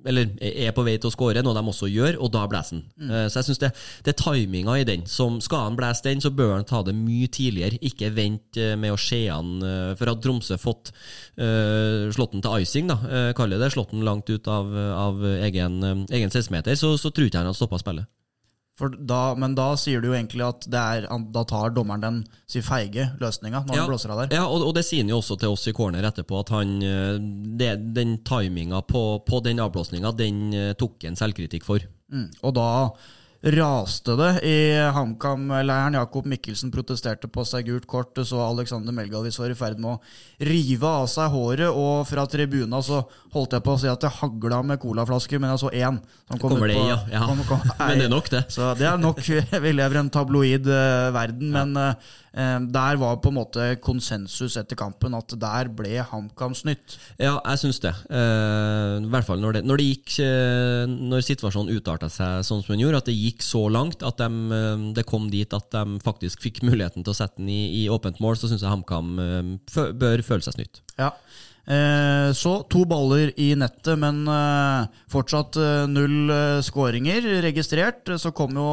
eller 0.07 0.31
er 0.41 0.73
på 0.75 0.85
vei 0.87 0.97
til 0.97 1.11
å 1.11 1.13
skåre, 1.13 1.43
noe 1.45 1.55
de 1.57 1.63
også 1.73 1.89
gjør, 1.91 2.19
og 2.23 2.31
da 2.33 2.45
blåser 2.49 2.77
han. 2.77 2.83
Mm. 2.97 3.11
Uh, 3.11 3.23
så 3.27 3.41
jeg 3.41 3.49
syns 3.49 3.61
det, 3.63 3.71
det, 4.07 4.13
er 4.13 4.19
timinga 4.21 4.77
i 4.79 4.87
den. 4.87 5.05
Som, 5.11 5.39
skal 5.43 5.67
han 5.67 5.79
blæse 5.79 6.05
den, 6.07 6.23
så 6.23 6.33
bør 6.33 6.55
han 6.55 6.67
ta 6.67 6.83
det 6.87 6.95
mye 6.97 7.29
tidligere. 7.33 7.81
Ikke 7.89 8.11
vente 8.15 8.73
uh, 8.73 8.77
med 8.79 8.95
å 8.95 8.99
se 9.01 9.23
han. 9.27 9.57
Uh, 9.63 9.93
for 9.97 10.11
hadde 10.11 10.23
Tromsø 10.25 10.59
fått 10.61 10.93
uh, 10.93 12.07
slått 12.15 12.35
den 12.35 12.45
til 12.45 12.63
icing, 12.63 12.91
da, 12.91 12.99
uh, 13.03 13.31
kaller 13.37 13.61
det, 13.61 13.71
slått 13.75 13.93
den 13.95 14.05
langt 14.07 14.29
ut 14.31 14.47
av, 14.51 14.71
av 14.97 15.25
egen, 15.37 15.81
egen 16.07 16.31
16-meter, 16.31 16.77
så, 16.79 16.95
så 16.99 17.11
tror 17.11 17.27
ikke 17.27 17.37
jeg 17.37 17.43
han 17.45 17.51
hadde 17.51 17.59
stoppa 17.59 17.81
spillet. 17.81 18.09
Da, 18.77 19.33
men 19.33 19.55
da 19.57 19.71
sier 19.79 20.03
du 20.03 20.11
jo 20.11 20.13
egentlig 20.13 20.43
at 20.45 20.67
er, 20.69 21.07
da 21.33 21.43
tar 21.49 21.71
dommeren 21.73 22.03
den 22.03 22.19
si 22.45 22.61
feige 22.61 23.07
løsninga 23.17 23.63
når 23.65 23.73
ja, 23.73 23.81
han 23.81 23.89
blåser 23.89 24.13
av 24.13 24.21
der. 24.21 24.35
Ja, 24.37 24.43
og, 24.45 24.67
og, 24.67 24.73
det 24.77 24.83
sier 24.85 25.01
han 25.01 25.09
jo 25.09 25.17
også 25.17 25.39
til 25.41 25.55
oss 25.55 25.65
i 25.71 25.73
corner 25.73 26.05
etterpå, 26.05 26.43
at 26.45 26.53
han, 26.53 26.75
eh, 26.85 27.15
det, 27.57 27.71
den 27.97 28.19
timinga 28.27 28.83
på, 28.85 29.03
på, 29.25 29.41
den 29.45 29.63
avblåsninga, 29.65 30.13
den 30.19 30.43
eh, 30.53 30.73
tok 30.77 31.07
en 31.09 31.17
selvkritikk 31.17 31.65
for. 31.65 31.81
Mm, 32.13 32.29
og 32.45 32.53
da 32.59 32.67
raste 33.41 34.15
det 34.17 34.31
i 34.47 34.57
HamKam-leiren. 34.93 35.93
Jakob 35.93 36.25
Mikkelsen 36.25 36.71
protesterte 36.73 37.29
på 37.29 37.45
seg 37.45 37.67
gult 37.69 37.87
kort. 37.89 38.17
Så 38.25 38.39
Alexander 38.41 38.95
Melgalvis 38.95 39.39
var 39.39 39.53
i 39.53 39.57
ferd 39.57 39.81
med 39.81 39.95
å 39.95 40.45
rive 40.49 40.89
av 41.03 41.07
seg 41.11 41.31
håret. 41.33 41.69
Og 41.69 42.07
fra 42.09 42.25
tribuna 42.29 42.81
så 42.83 43.03
holdt 43.35 43.57
jeg 43.57 43.65
på 43.65 43.75
å 43.75 43.81
si 43.81 43.91
at 43.91 44.03
det 44.03 44.13
hagla 44.19 44.61
med 44.65 44.81
colaflasker, 44.81 45.41
men 45.41 45.53
jeg 45.53 45.63
så 45.63 45.73
én. 45.73 46.01
Som 46.27 46.41
kom 46.41 46.55
Kommer 46.57 46.71
det, 46.71 46.79
på, 46.79 46.87
ja. 46.89 46.99
ja. 47.13 47.25
Kom, 47.29 47.43
kom, 47.47 47.65
men 47.83 48.01
det 48.01 48.07
er 48.09 48.15
nok, 48.15 48.31
det. 48.33 48.45
Så 48.53 48.73
det 48.79 48.89
er 48.89 49.01
nok. 49.01 49.21
Vi 49.67 49.75
lever 49.75 49.99
i 49.99 50.03
en 50.05 50.13
tabloid 50.13 50.71
uh, 50.71 51.11
verden. 51.15 51.53
Men 51.53 51.75
Eh, 51.77 52.26
der 52.37 52.97
var 53.01 53.17
på 53.17 53.31
en 53.31 53.37
måte 53.39 53.63
konsensus 53.81 54.57
etter 54.59 54.77
kampen 54.77 55.15
at 55.17 55.33
der 55.41 55.69
ble 55.73 56.03
HamKam 56.05 56.53
snytt. 56.57 56.97
Ja, 57.17 57.37
jeg 57.41 57.61
syns 57.63 57.79
det. 57.81 57.93
Eh, 58.13 58.97
I 59.01 59.09
hvert 59.09 59.25
fall 59.25 59.41
når 59.41 59.57
det, 59.57 59.63
når 59.65 59.81
det 59.81 59.87
gikk 59.87 60.17
eh, 60.23 60.83
Når 60.85 61.25
situasjonen 61.25 61.73
utarta 61.73 62.09
seg 62.13 62.45
sånn 62.45 62.61
som 62.61 62.75
den 62.75 62.83
gjorde, 62.83 63.01
at 63.01 63.09
det 63.09 63.17
gikk 63.17 63.41
så 63.45 63.63
langt 63.73 64.05
at 64.05 64.21
de, 64.21 64.61
det 64.97 65.07
kom 65.09 65.31
dit 65.33 65.53
at 65.53 65.71
de 65.73 65.97
faktisk 66.05 66.45
fikk 66.45 66.61
muligheten 66.67 67.05
til 67.05 67.15
å 67.15 67.17
sette 67.17 67.41
den 67.41 67.49
i, 67.53 67.61
i 67.81 67.87
åpent 67.89 68.21
mål, 68.23 68.37
så 68.37 68.51
syns 68.51 68.65
jeg 68.65 68.71
HamKam 68.71 69.17
bør 69.97 70.25
føle 70.25 70.45
seg 70.45 70.57
snytt. 70.57 70.81
Ja. 70.99 71.11
Så 72.37 72.53
to 72.71 72.85
baller 72.87 73.33
i 73.35 73.49
nettet, 73.59 73.97
men 73.99 74.21
fortsatt 75.11 75.57
null 75.91 76.31
skåringer 76.63 77.27
registrert. 77.43 78.07
Så 78.21 78.31
kom 78.35 78.55
jo 78.55 78.69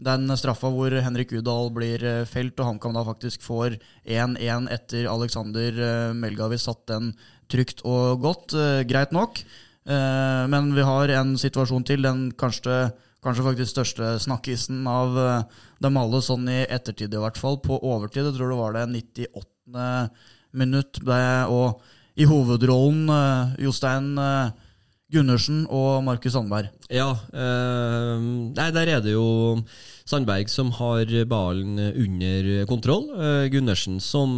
den 0.00 0.32
straffa 0.38 0.70
hvor 0.72 0.94
Henrik 1.04 1.32
Udal 1.36 1.70
blir 1.74 2.02
eh, 2.06 2.26
felt, 2.28 2.58
og 2.60 2.68
HamKam 2.68 2.96
da 2.96 3.04
faktisk 3.04 3.44
får 3.44 3.76
1-1 4.08 4.70
etter 4.72 5.08
Alexander 5.10 5.80
eh, 5.86 6.12
Melgavis 6.16 6.64
satt 6.68 6.86
den 6.90 7.12
trygt 7.50 7.84
og 7.88 8.22
godt. 8.24 8.54
Eh, 8.56 8.82
greit 8.88 9.12
nok. 9.16 9.44
Men 9.90 10.68
vi 10.76 10.82
har 10.84 11.10
en 11.16 11.32
situasjon 11.40 11.82
til, 11.88 12.02
den 12.04 12.18
kanskje, 12.38 12.92
kanskje 13.24 13.46
faktisk 13.46 13.72
største 13.72 14.10
snakkisen 14.22 14.84
av 14.86 15.16
dem 15.82 15.96
alle, 15.98 16.20
sånn 16.22 16.44
i 16.52 16.60
ettertid 16.68 17.16
i 17.16 17.22
hvert 17.22 17.40
fall. 17.40 17.56
På 17.64 17.78
overtid, 17.80 18.28
jeg 18.28 18.36
tror 18.36 18.52
det 18.52 18.58
var 18.60 18.76
det 18.76 18.84
98. 18.92 20.12
minutt, 20.60 21.00
og 21.48 21.80
i 22.20 22.28
hovedrollen 22.28 23.08
Jostein 23.64 24.12
Gundersen 25.10 25.64
og 25.68 26.04
Markus 26.06 26.36
Sandberg. 26.36 26.70
Ja, 26.90 27.14
Eh, 27.30 28.18
nei, 28.56 28.68
der 28.74 28.90
er 28.96 29.02
det 29.04 29.14
jo 29.14 29.60
Sandberg 30.08 30.50
som 30.50 30.72
har 30.74 31.06
ballen 31.30 31.78
under 31.78 32.48
kontroll. 32.70 33.06
Eh, 33.14 33.46
Gundersen 33.52 34.00
som 34.02 34.32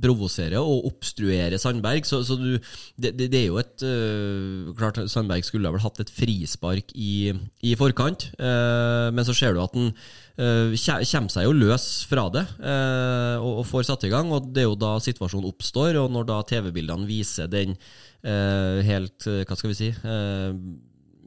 provoserer 0.00 0.60
og 0.60 0.86
obstruerer 0.88 1.58
Sandberg. 1.60 2.06
Så, 2.08 2.22
så 2.24 2.38
du, 2.40 2.56
det, 2.96 3.14
det, 3.18 3.34
er 3.42 3.46
jo 3.50 3.60
et 3.60 3.84
eh, 3.84 4.72
Klart 4.78 5.02
Sandberg 5.10 5.44
skulle 5.46 5.72
vel 5.74 5.84
hatt 5.84 6.00
et 6.00 6.14
frispark 6.14 6.94
i, 6.96 7.34
i 7.64 7.74
forkant, 7.78 8.30
uh, 8.40 9.10
men 9.14 9.26
så 9.26 9.34
ser 9.36 9.54
du 9.54 9.62
at 9.62 9.74
han 9.76 9.92
kommer 10.38 11.32
seg 11.34 11.48
jo 11.48 11.54
løs 11.56 11.86
fra 12.06 12.28
det 12.30 12.44
og, 12.62 13.48
og, 13.58 13.64
får 13.66 13.88
satt 13.88 14.04
i 14.06 14.12
gang. 14.12 14.30
og 14.30 14.52
Det 14.54 14.62
er 14.62 14.68
jo 14.68 14.76
da 14.78 14.92
situasjonen 15.02 15.48
oppstår, 15.50 15.98
og 15.98 16.12
når 16.14 16.28
da 16.28 16.42
TV-bildene 16.46 17.08
viser 17.08 17.50
den 17.50 17.74
eh, 18.22 18.84
helt 18.86 19.26
eh, 19.26 19.42
Hva 19.46 19.58
skal 19.58 19.72
vi 19.72 19.78
si? 19.78 19.90
Eh, 19.90 20.52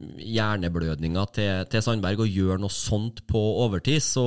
hjerneblødninga 0.02 1.24
til, 1.34 1.66
til, 1.70 1.82
Sandberg 1.84 2.24
og 2.24 2.32
gjør 2.32 2.58
noe 2.58 2.74
sånt 2.74 3.22
på 3.28 3.40
overtid, 3.62 4.02
så, 4.02 4.24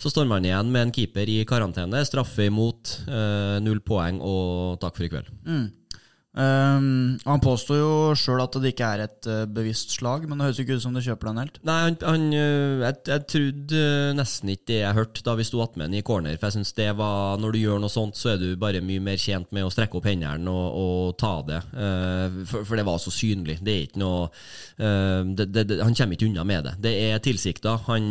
så, 0.00 0.12
står 0.12 0.28
man 0.30 0.46
igjen 0.46 0.70
med 0.72 0.86
en 0.86 0.94
keeper 0.94 1.28
i 1.28 1.42
karantene. 1.48 2.00
Straffe 2.08 2.48
imot, 2.48 2.94
eh, 3.04 3.58
null 3.64 3.82
poeng 3.84 4.22
og 4.24 4.78
takk 4.80 4.96
for 4.96 5.08
i 5.08 5.10
kveld. 5.12 5.28
Mm. 5.44 5.66
Um, 6.36 7.16
han 7.24 7.40
påstår 7.40 7.78
jo 7.80 7.92
sjøl 8.18 8.42
at 8.44 8.56
det 8.60 8.74
ikke 8.74 8.88
er 8.92 9.02
et 9.06 9.28
uh, 9.30 9.46
bevisst 9.48 9.94
slag, 9.96 10.26
men 10.28 10.36
det 10.36 10.50
høres 10.50 10.58
ikke 10.60 10.76
ut 10.76 10.82
som 10.84 10.92
det 10.92 11.06
kjøper 11.06 11.30
den 11.30 11.40
helt. 11.40 11.56
Nei, 11.64 11.76
han, 11.86 11.96
han 12.04 12.26
uh, 12.28 12.82
jeg, 12.84 12.98
jeg, 13.08 13.24
trodde 13.32 13.80
uh, 13.80 14.10
nesten 14.18 14.52
ikke 14.52 14.68
det 14.68 14.78
jeg 14.82 14.98
hørte 14.98 15.24
da 15.24 15.36
vi 15.38 15.46
sto 15.48 15.62
attmed 15.64 15.88
ham 15.88 15.96
i 15.96 16.04
corner. 16.04 16.36
For 16.36 16.50
jeg 16.50 16.58
synes 16.58 16.76
det 16.76 16.90
var, 16.98 17.40
Når 17.40 17.56
du 17.56 17.60
gjør 17.62 17.80
noe 17.80 17.92
sånt, 17.92 18.20
så 18.20 18.34
er 18.34 18.42
du 18.42 18.50
bare 18.60 18.84
mye 18.84 19.06
mer 19.08 19.16
tjent 19.20 19.48
med 19.56 19.64
å 19.64 19.72
strekke 19.72 19.96
opp 19.96 20.10
hendene 20.10 20.52
og, 20.52 20.76
og 20.76 21.16
ta 21.20 21.32
det. 21.46 21.62
For, 21.72 22.60
for, 22.60 22.76
det 22.76 22.84
var 22.84 23.00
så 23.00 23.14
synlig. 23.14 23.56
Det 23.64 23.72
er 23.72 23.86
ikke 23.86 24.02
noe 24.02 24.28
det, 24.76 25.46
det, 25.54 25.64
det, 25.70 25.78
Han 25.80 25.96
kommer 25.96 26.18
ikke 26.18 26.28
unna 26.28 26.44
med 26.44 26.68
det. 26.68 26.74
Det 26.84 26.96
er 27.08 27.22
tilsikta. 27.24 27.78
Han 27.88 28.10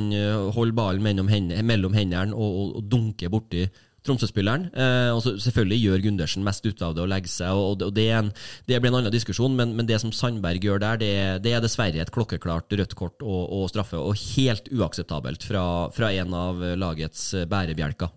holder 0.56 0.78
ballen 0.78 1.06
mellom 1.06 1.30
hendene, 1.30 1.66
mellom 1.66 1.94
hendene 1.98 2.34
og, 2.34 2.62
og, 2.62 2.78
og 2.80 2.88
dunker 2.90 3.34
borti 3.34 3.68
Tromsø-spilleren. 4.06 4.68
Eh, 4.72 5.12
og 5.14 5.24
selvfølgelig 5.26 5.80
gjør 5.82 6.04
Gundersen 6.06 6.46
mest 6.46 6.66
ut 6.66 6.84
av 6.86 6.96
det 6.96 7.04
og 7.06 7.10
legger 7.12 7.32
seg, 7.32 7.54
og, 7.54 7.86
og 7.86 7.96
det, 7.96 8.10
en, 8.16 8.34
det, 8.70 8.80
blir 8.80 8.92
en 8.92 9.00
annen 9.02 9.14
diskusjon, 9.14 9.56
men, 9.58 9.74
men, 9.78 9.90
det 9.90 10.02
som 10.04 10.14
Sandberg 10.16 10.64
gjør 10.64 10.84
der, 10.84 11.02
det, 11.02 11.14
det 11.46 11.56
er 11.56 11.64
dessverre 11.64 12.04
et 12.04 12.14
klokkeklart 12.14 12.74
rødt 12.78 12.98
kort 12.98 13.26
og, 13.26 13.42
og 13.50 13.72
straffe, 13.74 13.98
og 14.00 14.18
helt 14.36 14.70
uakseptabelt 14.74 15.46
fra, 15.48 15.66
fra 15.96 16.14
en 16.14 16.38
av 16.38 16.62
lagets 16.80 17.34
bærebjelker. 17.50 18.14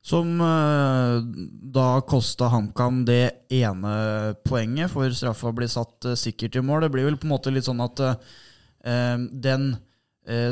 Som 0.00 0.40
eh, 0.40 1.16
da 1.76 1.88
kosta 2.08 2.48
HamKam 2.48 3.02
det 3.08 3.50
ene 3.52 3.92
poenget, 4.48 4.88
for 4.92 5.12
straffa 5.12 5.52
blir 5.52 5.68
satt 5.68 6.08
eh, 6.08 6.16
sikkert 6.16 6.56
i 6.56 6.64
mål. 6.64 6.86
Det 6.86 6.92
blir 6.94 7.08
vel 7.10 7.18
på 7.20 7.28
en 7.28 7.34
måte 7.34 7.52
litt 7.52 7.68
sånn 7.68 7.84
at 7.84 8.00
den 8.80 9.66
eh, 9.74 9.78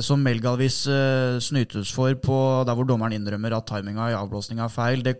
som 0.02 0.22
Melgalvis 0.24 0.82
eh, 0.90 1.38
snytes 1.44 1.92
for 1.94 2.14
på 2.18 2.38
der 2.66 2.74
hvor 2.74 2.86
dommeren 2.88 3.14
innrømmer 3.14 3.56
at 3.56 3.68
timinga 3.70 4.10
i 4.10 4.16
avblåsninga 4.18 4.66
er 4.66 4.74
feil. 4.74 5.04
Det 5.06 5.16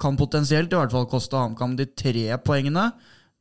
kan 0.00 0.18
potensielt 0.18 0.72
i 0.72 0.78
hvert 0.78 0.92
fall 0.92 1.08
koste 1.08 1.38
HamKam 1.38 1.76
de 1.78 1.86
tre 1.86 2.26
poengene, 2.44 2.90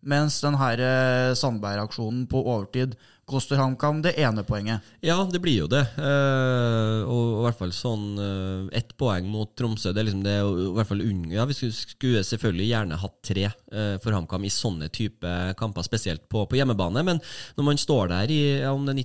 mens 0.04 0.40
den 0.44 0.56
her 0.60 0.80
eh, 0.84 1.34
Sandberg-aksjonen 1.40 2.28
på 2.32 2.44
overtid 2.44 2.96
koster 3.26 3.56
HamKam 3.56 4.02
det 4.04 4.14
ene 4.20 4.44
poenget. 4.44 4.84
Ja, 5.00 5.16
det 5.32 5.40
blir 5.40 5.56
jo 5.64 5.68
det. 5.72 5.82
Uh, 5.96 7.08
og 7.08 7.22
i 7.40 7.44
hvert 7.46 7.60
fall 7.60 7.72
sånn 7.76 8.06
uh, 8.20 8.68
ett 8.76 8.92
poeng 9.00 9.30
mot 9.32 9.54
Tromsø. 9.56 9.94
Det 9.94 10.04
er 10.04 10.08
liksom 10.10 10.26
det 10.26 10.36
i 10.42 10.68
hvert 10.76 10.90
fall 10.90 11.04
unge. 11.06 11.32
Ja, 11.38 11.46
Vi 11.48 11.56
skulle, 11.56 12.24
selvfølgelig 12.28 12.68
gjerne 12.68 13.00
hatt 13.00 13.16
tre 13.24 13.48
uh, 13.48 13.96
for 14.04 14.16
HamKam 14.16 14.44
i 14.44 14.52
sånne 14.52 14.92
type 14.94 15.34
kamper, 15.60 15.88
spesielt 15.88 16.28
på, 16.28 16.44
på, 16.50 16.60
hjemmebane. 16.60 17.06
Men 17.08 17.24
når 17.56 17.70
man 17.70 17.80
står 17.80 18.12
der 18.12 18.36
i 18.36 18.42
ja, 18.66 18.76
om 18.76 18.86
det 18.88 18.98
er 18.98 19.02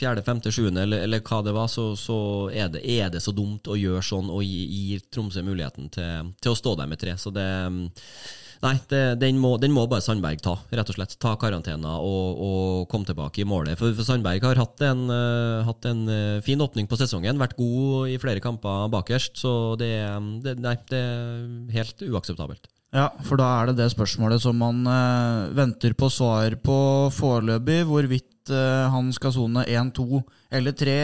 94., 0.00 0.24
5., 0.26 0.42
7., 0.48 0.60
eller, 0.70 1.04
eller 1.04 1.24
hva 1.26 1.44
det 1.44 1.56
var, 1.56 1.68
så, 1.68 1.90
så 2.00 2.18
er, 2.48 2.72
det, 2.72 2.84
er, 2.88 3.12
det, 3.12 3.20
så 3.24 3.36
dumt 3.36 3.68
å 3.68 3.78
gjøre 3.78 4.04
sånn 4.04 4.32
og 4.32 4.44
gi, 4.46 4.64
gi 4.72 5.00
Tromsø 5.12 5.44
muligheten 5.44 5.92
til, 5.92 6.34
til, 6.40 6.54
å 6.54 6.58
stå 6.58 6.78
der 6.80 6.88
med 6.88 7.00
tre. 7.00 7.18
Så 7.20 7.32
det 7.34 7.48
um, 7.68 7.84
Nei, 8.60 8.74
det, 8.90 8.98
den, 9.22 9.38
må, 9.40 9.54
den, 9.56 9.72
må, 9.72 9.86
bare 9.88 10.04
Sandberg 10.04 10.42
ta, 10.44 10.52
rett 10.68 10.90
og 10.92 10.96
slett. 10.98 11.14
Ta 11.22 11.32
karantena 11.40 11.94
og, 12.04 12.40
og 12.44 12.88
komme 12.92 13.08
tilbake 13.08 13.40
i 13.40 13.46
målet. 13.48 13.78
For, 13.80 13.94
for 13.96 14.04
Sandberg 14.04 14.44
har 14.44 14.60
hatt 14.60 14.82
en, 14.84 15.06
uh, 15.08 15.62
hatt 15.64 15.86
en 15.88 16.02
uh, 16.10 16.42
fin 16.44 16.60
åpning 16.60 16.88
på 16.90 16.98
sesongen, 17.00 17.40
vært 17.40 17.56
god 17.56 18.10
i 18.12 18.18
flere 18.20 18.42
kamper 18.44 18.90
bakerst. 18.92 19.40
Så 19.40 19.52
det, 19.80 19.94
det, 20.44 20.58
nei, 20.60 20.74
det 20.92 21.00
er 21.00 21.78
helt 21.78 22.04
uakseptabelt. 22.04 22.68
Ja, 22.92 23.06
for 23.24 23.38
da 23.40 23.46
er 23.60 23.70
det 23.70 23.78
det 23.78 23.92
spørsmålet 23.94 24.42
som 24.44 24.60
man 24.60 24.82
uh, 24.84 25.48
venter 25.56 25.96
på 25.96 26.10
svar 26.12 26.58
på 26.60 26.76
foreløpig. 27.16 27.86
Hvorvidt 27.88 28.26
han 28.50 29.12
skal 29.14 29.30
sone 29.30 29.62
én, 29.70 29.92
to 29.94 30.24
eller 30.50 30.74
tre 30.74 30.96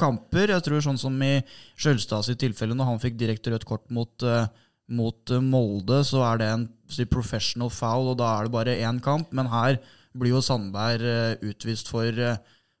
kamper. 0.00 0.50
Jeg 0.50 0.64
tror 0.66 0.82
sånn 0.82 0.98
som 0.98 1.14
i 1.22 1.36
Skjølstad 1.78 2.26
sitt 2.26 2.40
tilfelle, 2.42 2.74
når 2.74 2.88
han 2.88 3.02
fikk 3.02 3.20
direkte 3.20 3.52
rødt 3.52 3.66
kort 3.68 3.84
mot 3.94 4.24
uh, 4.26 4.48
mot 4.92 5.30
eh, 5.32 5.42
Molde 5.42 6.02
så 6.06 6.24
er 6.26 6.40
det 6.40 6.50
en 6.52 6.66
professional 7.10 7.70
foul, 7.72 8.12
og 8.12 8.18
da 8.20 8.30
er 8.36 8.46
det 8.46 8.54
bare 8.54 8.80
én 8.86 9.00
kamp. 9.02 9.32
Men 9.34 9.48
her 9.52 9.78
blir 10.14 10.36
jo 10.36 10.42
Sandberg 10.44 11.02
uh, 11.02 11.46
utvist 11.48 11.88
for 11.90 12.06
uh, 12.06 12.36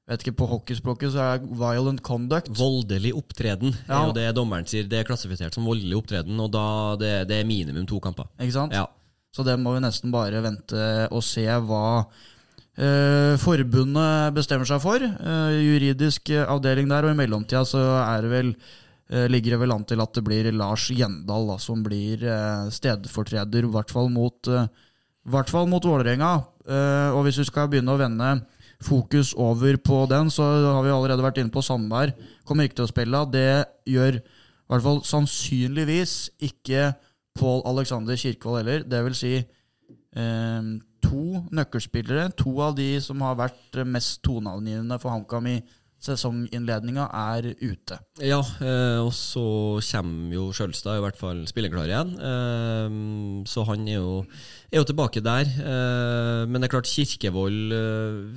vet 0.06 0.22
ikke, 0.22 0.36
På 0.38 0.46
hockeyspråket 0.52 1.14
så 1.14 1.22
er 1.22 1.40
det 1.40 1.56
violent 1.58 2.02
conduct. 2.04 2.52
Voldelig 2.54 3.14
opptreden 3.18 3.72
ja. 3.72 3.96
er 3.96 4.04
jo 4.06 4.14
det 4.14 4.28
dommeren 4.36 4.68
sier. 4.70 4.86
Det 4.86 5.00
er 5.00 5.08
klassifisert 5.08 5.56
som 5.56 5.66
voldelig 5.66 5.98
opptreden, 6.02 6.38
og 6.38 6.52
da 6.54 6.66
det, 7.00 7.14
det 7.30 7.40
er 7.40 7.48
minimum 7.48 7.88
to 7.90 7.98
kamper. 8.04 8.28
Ikke 8.38 8.58
sant? 8.58 8.76
Ja. 8.76 8.86
Så 9.34 9.42
det 9.42 9.56
må 9.58 9.72
vi 9.74 9.82
nesten 9.82 10.14
bare 10.14 10.44
vente 10.44 10.84
og 11.10 11.24
se 11.26 11.42
hva 11.42 12.04
eh, 12.78 13.34
forbundet 13.42 14.36
bestemmer 14.36 14.68
seg 14.68 14.78
for. 14.84 15.02
juridisk 15.02 16.30
avdeling 16.44 16.86
der, 16.92 17.08
og 17.08 17.16
i 17.16 17.18
mellomtida 17.18 17.64
så 17.66 17.82
er 18.04 18.22
det 18.22 18.30
vel 18.30 18.52
Eh, 18.54 18.83
ligger 19.10 19.54
det 19.54 19.60
vel 19.60 19.74
an 19.74 19.84
til 19.84 20.00
at 20.00 20.16
det 20.16 20.24
blir 20.24 20.48
Lars 20.56 20.88
Gjendal 20.88 21.50
da, 21.50 21.58
som 21.60 21.82
blir 21.84 22.24
eh, 22.24 22.70
stedfortreder, 22.72 23.66
i 23.66 23.72
hvert 23.74 23.92
fall 23.92 24.08
mot, 24.12 24.48
uh, 24.48 24.64
hvert 25.28 25.52
fall 25.52 25.68
mot 25.68 25.84
Vålerenga. 25.84 26.34
og 27.12 27.22
hvis 27.26 27.38
vi 27.42 27.44
skal 27.44 27.68
begynne 27.68 27.92
å 27.92 28.00
vende 28.00 28.28
fokus 28.84 29.34
over 29.36 29.76
på 29.76 30.06
den, 30.08 30.30
så 30.30 30.42
har 30.42 30.82
vi 30.84 30.92
allerede 30.92 31.24
vært 31.24 31.38
inne 31.40 31.52
på 31.52 31.62
Sandberg. 31.64 32.14
Kommer 32.44 32.64
ikke 32.64 32.80
til 32.80 32.88
å 32.88 32.92
spille. 32.92 33.20
Det 33.32 33.64
gjør 33.88 34.18
i 34.18 34.22
hvert 34.72 34.84
fall 34.84 35.02
sannsynligvis 35.04 36.14
ikke 36.44 36.94
Pål 37.34 37.64
Alexander 37.66 38.16
Kirkevold 38.16 38.62
heller. 38.62 38.84
Det 38.86 39.00
vil 39.04 39.16
si 39.18 39.32
eh, 39.36 40.68
to 41.04 41.24
nøkkelspillere. 41.52 42.30
To 42.38 42.52
av 42.64 42.76
de 42.78 42.90
som 43.02 43.20
har 43.26 43.40
vært 43.40 43.80
mest 43.88 44.22
toneangivende 44.24 45.00
for 45.02 45.12
HamKam 45.12 45.50
i 45.50 45.58
sesonginnledninga 46.04 47.08
er 47.34 47.50
ute. 47.60 47.98
Ja, 48.22 48.40
eh, 48.62 49.00
og 49.02 49.10
så 49.16 49.44
kommer 49.88 50.34
jo 50.36 50.50
Sjølstad 50.54 51.00
i 51.00 51.02
hvert 51.02 51.18
fall 51.18 51.44
spilleklar 51.50 51.88
igjen. 51.90 52.12
Eh, 52.14 52.98
så 53.50 53.64
han 53.68 53.86
er 53.88 53.98
jo, 53.98 54.20
er 54.70 54.82
jo 54.82 54.88
tilbake 54.90 55.22
der. 55.24 55.48
Eh, 55.48 56.44
men 56.46 56.60
det 56.60 56.68
er 56.68 56.74
klart 56.76 56.90
Kirkevold, 56.90 57.74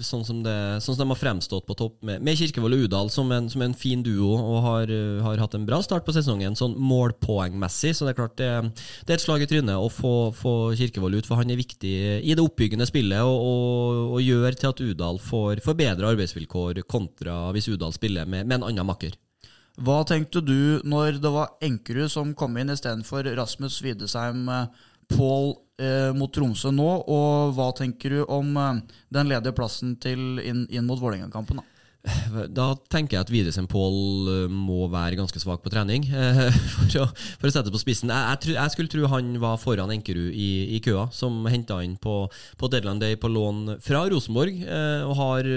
sånn 0.06 0.26
som, 0.26 0.42
det, 0.46 0.56
sånn 0.84 0.96
som 0.96 1.04
de 1.04 1.12
har 1.12 1.20
fremstått 1.20 1.68
på 1.68 1.78
topp 1.78 2.00
med, 2.08 2.24
med 2.26 2.40
Kirkevold 2.40 2.78
og 2.78 2.88
Udal 2.88 3.12
som 3.14 3.32
en, 3.36 3.52
som 3.52 3.64
en 3.66 3.76
fin 3.78 4.02
duo, 4.06 4.34
og 4.38 4.62
har, 4.66 4.94
har, 5.26 5.44
hatt 5.44 5.58
en 5.58 5.68
bra 5.68 5.82
start 5.86 6.08
på 6.08 6.16
sesongen, 6.16 6.58
sånn 6.58 6.78
målpoengmessig. 6.80 7.94
Så 7.98 8.08
det 8.08 8.16
er 8.16 8.20
klart 8.22 8.38
det, 8.42 8.52
det 9.06 9.14
er 9.14 9.20
et 9.20 9.26
slag 9.26 9.46
i 9.46 9.50
trynet 9.50 9.78
å 9.78 9.92
få, 9.94 10.16
få, 10.36 10.56
Kirkevold 10.78 11.20
ut, 11.20 11.30
for 11.30 11.42
han 11.42 11.52
er 11.52 11.60
viktig 11.60 11.94
i 12.22 12.34
det 12.34 12.44
oppbyggende 12.44 12.88
spillet 12.90 13.22
og, 13.26 13.38
og, 13.38 14.18
og 14.18 14.26
gjør 14.26 14.58
til 14.58 14.72
at 14.72 14.84
Udal 14.88 15.22
får, 15.22 15.62
bedre 15.78 16.10
arbeidsvilkår 16.10 16.82
kontra 16.90 17.38
hvis 17.58 17.70
Udal 17.74 17.96
spiller 17.96 18.30
med, 18.30 18.48
med 18.48 18.62
en 18.62 18.70
annen 18.70 18.88
makker. 18.88 19.18
Hva 19.78 20.02
tenkte 20.10 20.42
du 20.42 20.82
når 20.88 21.20
det 21.22 21.32
var 21.34 21.54
Enkerud 21.62 22.10
som 22.10 22.34
kom 22.38 22.56
inn 22.58 22.74
istedenfor 22.74 23.28
Rasmus 23.38 23.82
Widesheim 23.86 24.48
eh, 24.50 24.86
Pål 25.14 25.52
eh, 25.80 26.12
mot 26.18 26.34
Tromsø 26.34 26.72
nå, 26.74 26.88
og 27.06 27.54
hva 27.56 27.70
tenker 27.78 28.16
du 28.16 28.24
om 28.26 28.50
eh, 28.58 28.80
den 29.14 29.30
ledige 29.30 29.56
plassen 29.56 29.94
til 30.02 30.42
inn, 30.42 30.66
inn 30.74 30.88
mot 30.90 31.02
Vålerenga-kampen? 31.02 31.62
da? 31.62 31.77
Da 32.54 32.68
tenker 32.92 33.18
jeg 33.18 33.26
at 33.26 33.32
Widesen 33.34 33.70
Pål 33.72 33.98
eh, 34.34 34.52
må 34.52 34.88
være 34.92 35.20
ganske 35.20 35.42
svak 35.42 35.64
på 35.64 35.72
trening, 35.74 36.08
for 36.74 37.00
å, 37.04 37.08
for 37.40 37.50
å 37.50 37.54
sette 37.54 37.68
det 37.70 37.76
på 37.76 37.84
spissen. 37.84 38.14
Jeg, 38.14 38.42
jeg, 38.48 38.58
jeg, 38.58 38.74
skulle 38.76 38.92
tro 38.94 39.10
han 39.12 39.34
var 39.44 39.60
foran 39.62 39.94
Enkerud 39.96 40.32
i, 40.32 40.52
i 40.78 40.82
køa, 40.84 41.08
som 41.16 41.46
henta 41.52 41.82
inn 41.86 41.98
på, 42.02 42.20
på 42.58 42.72
Deadland 42.72 43.04
Day 43.04 43.20
på 43.20 43.32
lån 43.32 43.78
fra 43.84 44.06
Rosenborg, 44.12 44.62
og 45.08 45.14
har, 45.18 45.50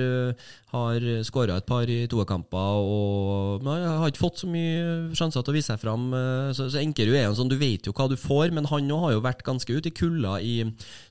har 0.73 1.07
skåra 1.27 1.59
et 1.61 1.69
par 1.69 1.91
i 1.91 2.03
toerkamper 2.11 2.91
og 2.91 3.65
nei, 3.65 3.79
har 3.85 4.11
ikke 4.11 4.23
fått 4.23 4.43
så 4.43 4.49
mye 4.51 5.11
sjanser 5.17 5.45
til 5.45 5.53
å 5.53 5.57
vise 5.57 5.71
seg 5.73 5.81
fram. 5.83 6.09
Eh, 6.17 6.51
så, 6.57 6.69
så 6.73 6.81
Enkerud 6.83 7.17
er 7.17 7.27
jo 7.27 7.37
sånn, 7.39 7.51
du 7.51 7.59
vet 7.61 7.87
jo 7.87 7.95
hva 7.97 8.09
du 8.11 8.17
får, 8.21 8.55
men 8.57 8.69
han 8.71 8.91
har 9.05 9.15
jo 9.15 9.25
vært 9.25 9.45
ganske 9.47 9.75
ute 9.77 9.91
i 9.91 9.95
kulda 9.97 10.37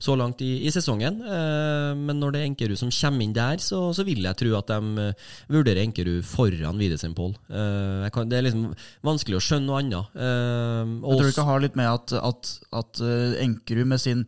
så 0.01 0.15
langt 0.19 0.43
i, 0.45 0.51
i, 0.65 0.71
sesongen. 0.73 1.21
Eh, 1.23 1.91
men 1.99 2.19
når 2.21 2.35
det 2.35 2.41
er 2.41 2.49
Enkerud 2.49 2.81
som 2.81 2.93
kommer 2.93 3.25
inn 3.25 3.35
der, 3.35 3.61
så, 3.63 3.89
så 3.95 4.05
vil 4.07 4.23
jeg 4.25 4.39
tro 4.39 4.55
at 4.59 4.71
de 4.71 5.05
eh, 5.09 5.28
vurderer 5.51 5.83
Enkerud 5.83 6.21
foran 6.27 6.81
Widesen 6.81 7.15
Pål. 7.17 7.33
Det 7.49 8.37
er 8.37 8.45
liksom 8.45 8.69
vanskelig 9.05 9.39
å 9.39 9.43
skjønne 9.43 9.67
noe 9.69 9.81
annet. 9.81 10.13
Jeg 10.15 11.01
tror 11.03 11.25
det 11.25 11.33
ikke 11.33 11.49
har 11.49 11.65
litt 11.65 11.79
med 11.79 11.91
at, 11.91 12.15
at, 12.19 12.53
at 12.81 13.03
Enkerud 13.43 13.89
med 13.89 14.01
sin 14.03 14.25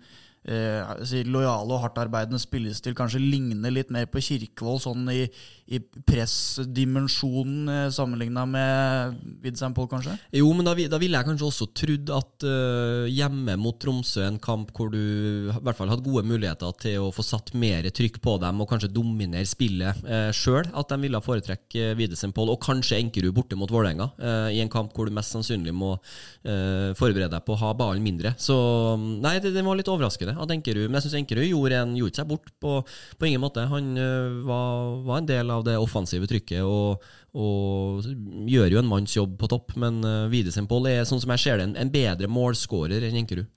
eh, 0.47 1.23
lojale 1.27 1.75
og 1.75 1.83
hardtarbeidende 1.83 2.41
spillestil 2.41 2.95
kanskje 2.97 3.21
ligner 3.21 3.73
litt 3.73 3.91
mer 3.93 4.07
på 4.09 4.21
Kirkevold 4.23 4.83
sånn 4.85 5.09
i, 5.13 5.25
i 5.71 5.79
pressdimensjonen 6.07 7.71
eh, 7.71 7.89
sammenligna 7.95 8.45
med 8.49 9.17
Vidsheim 9.43 9.75
Pål, 9.77 9.87
kanskje? 9.91 10.17
Jo, 10.35 10.49
men 10.55 10.67
da, 10.67 10.75
da 10.75 10.99
ville 11.01 11.19
jeg 11.19 11.29
kanskje 11.29 11.47
også 11.47 11.69
trodd 11.77 12.11
at 12.15 12.45
uh, 12.47 13.07
hjemme 13.09 13.55
mot 13.61 13.77
Tromsø, 13.81 14.25
en 14.27 14.39
kamp 14.41 14.73
hvor 14.75 14.91
du 14.91 14.99
i 14.99 15.55
hvert 15.55 15.77
fall 15.77 15.91
hadde 15.91 16.05
gode 16.05 16.25
muligheter 16.27 16.75
til 16.81 17.07
å 17.07 17.11
få 17.15 17.25
satt 17.25 17.53
mer 17.57 17.87
trykk 17.87 18.19
på 18.23 18.35
dem 18.43 18.61
og 18.63 18.69
kanskje 18.71 18.91
dominere 18.91 19.47
spillet 19.47 20.03
uh, 20.05 20.29
sjøl, 20.35 20.67
at 20.67 20.91
de 20.91 20.99
ville 21.05 21.23
foretrekke 21.23 21.93
Widesen 21.99 22.35
Pål, 22.35 22.53
og 22.53 22.61
kanskje 22.63 22.99
Enkerud 22.99 23.35
borte 23.37 23.59
mot 23.59 23.71
Vålerenga, 23.71 24.11
uh, 24.19 24.49
i 24.51 24.61
en 24.63 24.71
kamp 24.71 24.93
hvor 24.95 25.07
du 25.07 25.15
mest 25.15 25.33
sannsynlig 25.33 25.75
må 25.75 25.95
uh, 25.95 26.91
forberede 26.99 27.31
deg 27.35 27.47
på 27.47 27.55
å 27.55 27.61
ha 27.63 27.73
ballen 27.77 28.03
mindre. 28.03 28.35
Så 28.41 28.55
nei, 28.97 29.37
det, 29.41 29.53
det 29.55 29.63
var 29.65 29.79
litt 29.79 29.89
overraskende 29.91 30.35
at 30.41 30.53
Enkerud 30.53 30.87
Men 30.87 30.99
jeg 30.99 31.07
syns 31.07 31.19
Enkerud 31.21 31.47
gjorde, 31.47 31.79
en, 31.81 31.95
gjorde 31.97 32.21
seg 32.21 32.29
bort 32.29 32.51
på, 32.61 32.77
på 33.17 33.27
ingen 33.27 33.43
måte. 33.43 33.65
Han 33.71 33.91
eh, 33.99 34.39
var, 34.47 34.97
var 35.05 35.21
en 35.21 35.29
del 35.29 35.53
av 35.53 35.60
det 35.67 35.79
offensive 35.79 36.29
trykket. 36.29 36.61
og 36.65 37.01
og 37.31 38.03
gjør 38.51 38.73
jo 38.73 38.81
en 38.81 38.89
manns 38.89 39.13
jobb 39.15 39.37
på 39.39 39.47
topp, 39.51 39.77
men 39.79 40.01
uh, 40.03 40.27
Widesen 40.31 40.67
Pål 40.67 40.89
er 40.91 41.05
sånn 41.07 41.21
som 41.23 41.31
jeg 41.31 41.43
ser 41.45 41.59
det, 41.61 41.69
en, 41.69 41.77
en 41.79 41.91
bedre 41.93 42.27
målskårer 42.27 43.05
enn 43.07 43.21
Enkerud. 43.21 43.47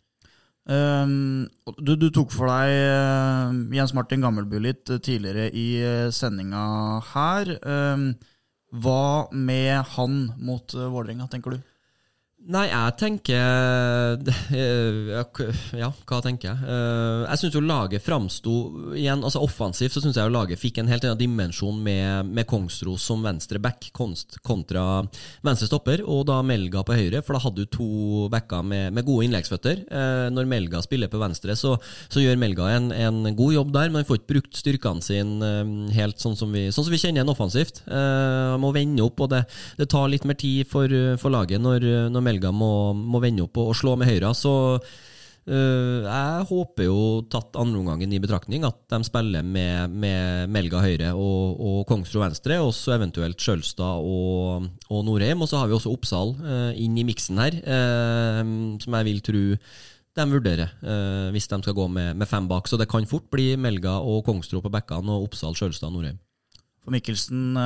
Um, 0.64 1.44
du, 1.76 1.92
du 2.00 2.06
tok 2.14 2.30
for 2.32 2.48
deg 2.48 2.70
eh, 2.72 3.56
Jens 3.76 3.92
Martin 3.92 4.22
Gammelby 4.24 4.62
litt 4.64 4.88
eh, 4.88 5.00
tidligere 5.02 5.50
i 5.52 5.66
sendinga 6.14 6.62
her. 7.10 7.50
Um, 7.66 8.06
hva 8.80 9.26
med 9.34 9.74
han 9.98 10.16
mot 10.40 10.72
Vålerenga, 10.72 11.26
tenker 11.30 11.58
du? 11.58 11.73
Nei, 12.44 12.66
jeg 12.68 12.92
tenker 13.00 13.38
eh, 14.52 15.12
Ja, 15.80 15.86
hva 16.04 16.18
tenker 16.20 16.50
jeg? 16.50 16.66
Eh, 16.68 17.22
Jeg 17.30 17.40
syns 17.40 17.54
jo 17.56 17.62
laget 17.64 18.04
framsto 18.04 18.56
igjen, 18.92 19.22
altså 19.24 19.40
Offensivt 19.40 19.94
så 19.94 20.02
syns 20.04 20.18
jeg 20.20 20.28
jo 20.28 20.34
laget 20.34 20.60
fikk 20.60 20.82
en 20.82 20.90
helt 20.92 21.06
annen 21.08 21.22
dimensjon 21.22 21.78
med, 21.80 22.28
med 22.36 22.44
Kongsros 22.50 23.06
som 23.08 23.24
venstre 23.24 23.56
back 23.64 23.88
kontra 23.94 24.82
venstre 25.46 25.70
stopper, 25.70 26.02
og 26.04 26.26
da 26.28 26.42
Melga 26.44 26.82
på 26.84 26.92
høyre, 26.98 27.22
for 27.24 27.38
da 27.38 27.40
hadde 27.46 27.64
du 27.64 27.70
to 27.78 27.86
backer 28.32 28.60
med, 28.66 28.92
med 28.92 29.08
gode 29.08 29.24
innleggsføtter. 29.30 29.80
Eh, 29.88 30.26
Når 30.36 30.50
Melga 30.52 30.82
spiller 30.84 31.08
på 31.08 31.22
venstre, 31.24 31.56
så, 31.56 31.78
så 32.12 32.20
gjør 32.26 32.36
Melga 32.44 32.68
en, 32.76 32.90
en 32.92 33.22
god 33.38 33.56
jobb 33.56 33.72
der, 33.78 33.88
men 33.88 34.02
han 34.02 34.08
får 34.10 34.20
ikke 34.20 34.32
brukt 34.34 34.60
styrkene 34.60 35.04
sine 35.04 35.54
helt 35.96 36.20
sånn 36.20 36.36
som 36.36 36.52
vi, 36.52 36.66
sånn 36.68 36.90
som 36.90 36.92
vi 36.92 37.00
kjenner 37.00 37.24
ham 37.24 37.32
offensivt. 37.32 37.80
Han 37.88 38.60
må 38.60 38.74
vende 38.76 39.08
opp, 39.08 39.24
og 39.24 39.32
det, 39.32 39.44
det 39.80 39.88
tar 39.96 40.12
litt 40.12 40.28
mer 40.28 40.36
tid 40.44 40.68
for, 40.68 40.92
for 41.24 41.32
laget 41.32 41.64
når, 41.64 41.88
når 42.12 42.20
Melga 42.20 42.32
må, 42.42 42.92
må 42.94 43.20
vende 43.22 43.44
opp 43.44 43.58
og, 43.60 43.72
og 43.72 43.78
slå 43.78 43.96
med 44.00 44.08
høyre. 44.10 44.32
Så 44.34 44.52
øh, 44.74 46.04
jeg 46.04 46.46
håper 46.50 46.88
jo, 46.88 46.98
tatt 47.30 47.56
andreomgangen 47.60 48.12
i 48.12 48.20
betraktning, 48.22 48.66
at 48.66 48.78
de 48.90 49.00
spiller 49.06 49.46
med, 49.46 49.90
med 49.90 50.52
Melga 50.52 50.82
høyre 50.84 51.14
og, 51.14 51.60
og 51.60 51.80
Kongsro 51.88 52.24
venstre, 52.24 52.60
og 52.64 52.74
så 52.76 52.96
eventuelt 52.98 53.40
Skjølstad 53.40 54.04
og, 54.04 54.68
og 54.90 55.04
Norheim. 55.06 55.44
Og 55.44 55.50
så 55.50 55.62
har 55.62 55.70
vi 55.70 55.78
også 55.78 55.92
Oppsal 55.94 56.36
øh, 56.42 56.70
inn 56.80 56.98
i 56.98 57.06
miksen 57.06 57.42
her, 57.42 57.58
øh, 57.62 58.54
som 58.82 59.00
jeg 59.00 59.10
vil 59.10 59.24
tro 59.24 59.48
de 60.14 60.30
vurderer, 60.30 60.70
øh, 60.78 61.30
hvis 61.34 61.48
de 61.50 61.56
skal 61.62 61.74
gå 61.74 61.88
med, 61.90 62.14
med 62.14 62.26
fem 62.26 62.46
bak. 62.48 62.68
Så 62.68 62.76
det 62.78 62.86
kan 62.88 63.06
fort 63.06 63.26
bli 63.32 63.56
Melga 63.56 63.98
og 63.98 64.22
Kongsro 64.24 64.60
på 64.62 64.70
bekkene 64.70 65.10
og 65.10 65.26
Oppsal, 65.26 65.56
Skjølstad 65.58 65.90
og 65.90 65.96
Norheim. 65.96 66.20
For 66.84 66.92
Mikkelsen 66.94 67.56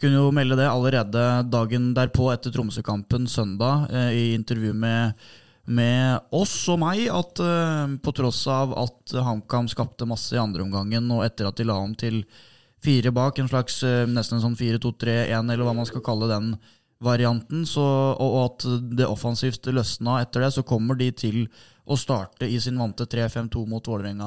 kunne 0.00 0.20
jo 0.20 0.30
melde 0.34 0.58
det 0.58 0.68
allerede 0.70 1.24
dagen 1.50 1.90
derpå 1.96 2.30
etter 2.32 2.54
Tromsø-kampen 2.54 3.26
søndag, 3.30 3.88
eh, 3.90 4.10
i 4.14 4.24
intervju 4.34 4.72
med, 4.74 5.18
med 5.66 6.34
oss 6.34 6.54
og 6.70 6.80
meg, 6.84 7.08
at 7.10 7.42
eh, 7.42 7.96
på 8.02 8.14
tross 8.14 8.44
av 8.52 8.76
at 8.78 9.16
HamKam 9.26 9.70
skapte 9.70 10.08
masse 10.08 10.36
i 10.36 10.42
andre 10.42 10.62
omgangen, 10.66 11.10
og 11.14 11.24
etter 11.26 11.50
at 11.50 11.58
de 11.58 11.66
la 11.66 11.78
om 11.82 11.96
til 11.98 12.22
fire 12.84 13.10
bak, 13.14 13.38
en 13.38 13.50
slags 13.50 13.82
eh, 13.82 14.04
nesten 14.06 14.38
en 14.38 14.46
sånn 14.46 14.58
4-2-3-1, 14.60 15.50
eller 15.50 15.66
hva 15.66 15.74
man 15.80 15.88
skal 15.88 16.04
kalle 16.06 16.30
den 16.30 16.52
varianten, 17.04 17.64
så, 17.68 17.84
og, 18.18 18.28
og 18.28 18.44
at 18.48 18.68
det 18.98 19.06
offensivt 19.06 19.70
løsna 19.70 20.20
etter 20.24 20.46
det, 20.46 20.52
så 20.56 20.66
kommer 20.66 20.98
de 20.98 21.12
til 21.14 21.44
å 21.88 21.96
starte 21.96 22.44
i 22.44 22.58
sin 22.60 22.76
vante 22.76 23.06
3-5-2 23.08 23.62
mot 23.64 23.86
Vålerenga 23.88 24.26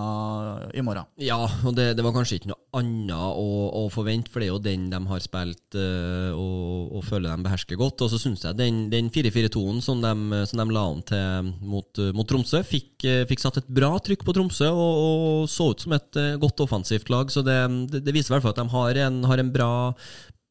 i 0.74 0.82
morgen. 0.82 1.06
Ja, 1.22 1.38
og 1.62 1.76
det, 1.78 1.92
det 1.94 2.02
var 2.02 2.16
kanskje 2.16 2.40
ikke 2.40 2.50
noe 2.50 2.58
annet 2.80 3.14
å, 3.14 3.44
å 3.78 3.84
forvente, 3.94 4.32
for 4.34 4.42
det 4.42 4.48
er 4.48 4.54
jo 4.56 4.62
den 4.66 4.88
de 4.90 4.98
har 5.12 5.22
spilt 5.22 5.78
øh, 5.78 6.32
og, 6.34 6.96
og 6.98 7.04
føler 7.06 7.30
de 7.36 7.46
behersker 7.46 7.78
godt. 7.78 8.02
Og 8.02 8.10
så 8.16 8.18
syns 8.24 8.48
jeg 8.48 8.58
den, 8.58 8.80
den 8.90 9.12
4-4-2-en 9.14 9.78
som, 9.86 10.02
de- 10.02 10.42
som 10.50 10.64
de 10.64 10.66
la 10.74 10.86
om 10.90 11.04
til 11.06 11.52
mot, 11.62 12.02
mot 12.18 12.32
Tromsø, 12.32 12.64
fikk, 12.66 12.96
øh, 13.06 13.22
fikk 13.30 13.46
satt 13.46 13.62
et 13.62 13.70
bra 13.70 13.92
trykk 14.02 14.26
på 14.26 14.34
Tromsø 14.40 14.72
og, 14.72 15.04
og 15.06 15.46
så 15.54 15.70
ut 15.76 15.86
som 15.86 15.94
et 16.00 16.18
øh, 16.24 16.34
godt 16.42 16.66
offensivt 16.66 17.14
lag. 17.14 17.30
Så 17.30 17.46
det, 17.46 17.60
det, 17.94 18.02
det 18.08 18.16
viser 18.18 18.34
i 18.34 18.40
hvert 18.40 18.48
fall 18.48 18.58
at 18.58 18.64
de 18.64 18.70
har 18.74 19.04
en, 19.06 19.22
har 19.30 19.44
en 19.46 19.54
bra 19.54 19.72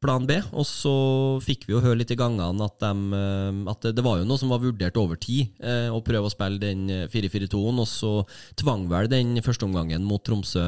plan 0.01 0.27
B. 0.27 0.39
Og 0.57 0.67
så 0.69 0.95
fikk 1.45 1.67
vi 1.69 1.77
jo 1.77 1.83
høre 1.85 2.01
litt 2.01 2.13
i 2.15 2.19
gangene 2.19 2.67
at, 2.67 2.77
de, 2.83 3.21
eh, 3.21 3.61
at 3.71 3.89
det, 3.93 4.05
var 4.05 4.21
jo 4.21 4.29
noe 4.29 4.41
som 4.41 4.53
var 4.53 4.63
vurdert 4.65 4.99
over 5.01 5.21
tid, 5.21 5.53
eh, 5.61 5.89
å 5.93 6.03
prøve 6.05 6.31
å 6.31 6.33
spille 6.33 6.61
den 6.63 6.89
eh, 6.91 7.07
4-4-2-en, 7.13 7.83
og 7.85 7.89
så 7.89 8.13
tvang 8.61 8.89
vel 8.91 9.11
den 9.13 9.37
første 9.45 9.69
omgangen 9.69 10.07
mot 10.07 10.25
Tromsø 10.25 10.65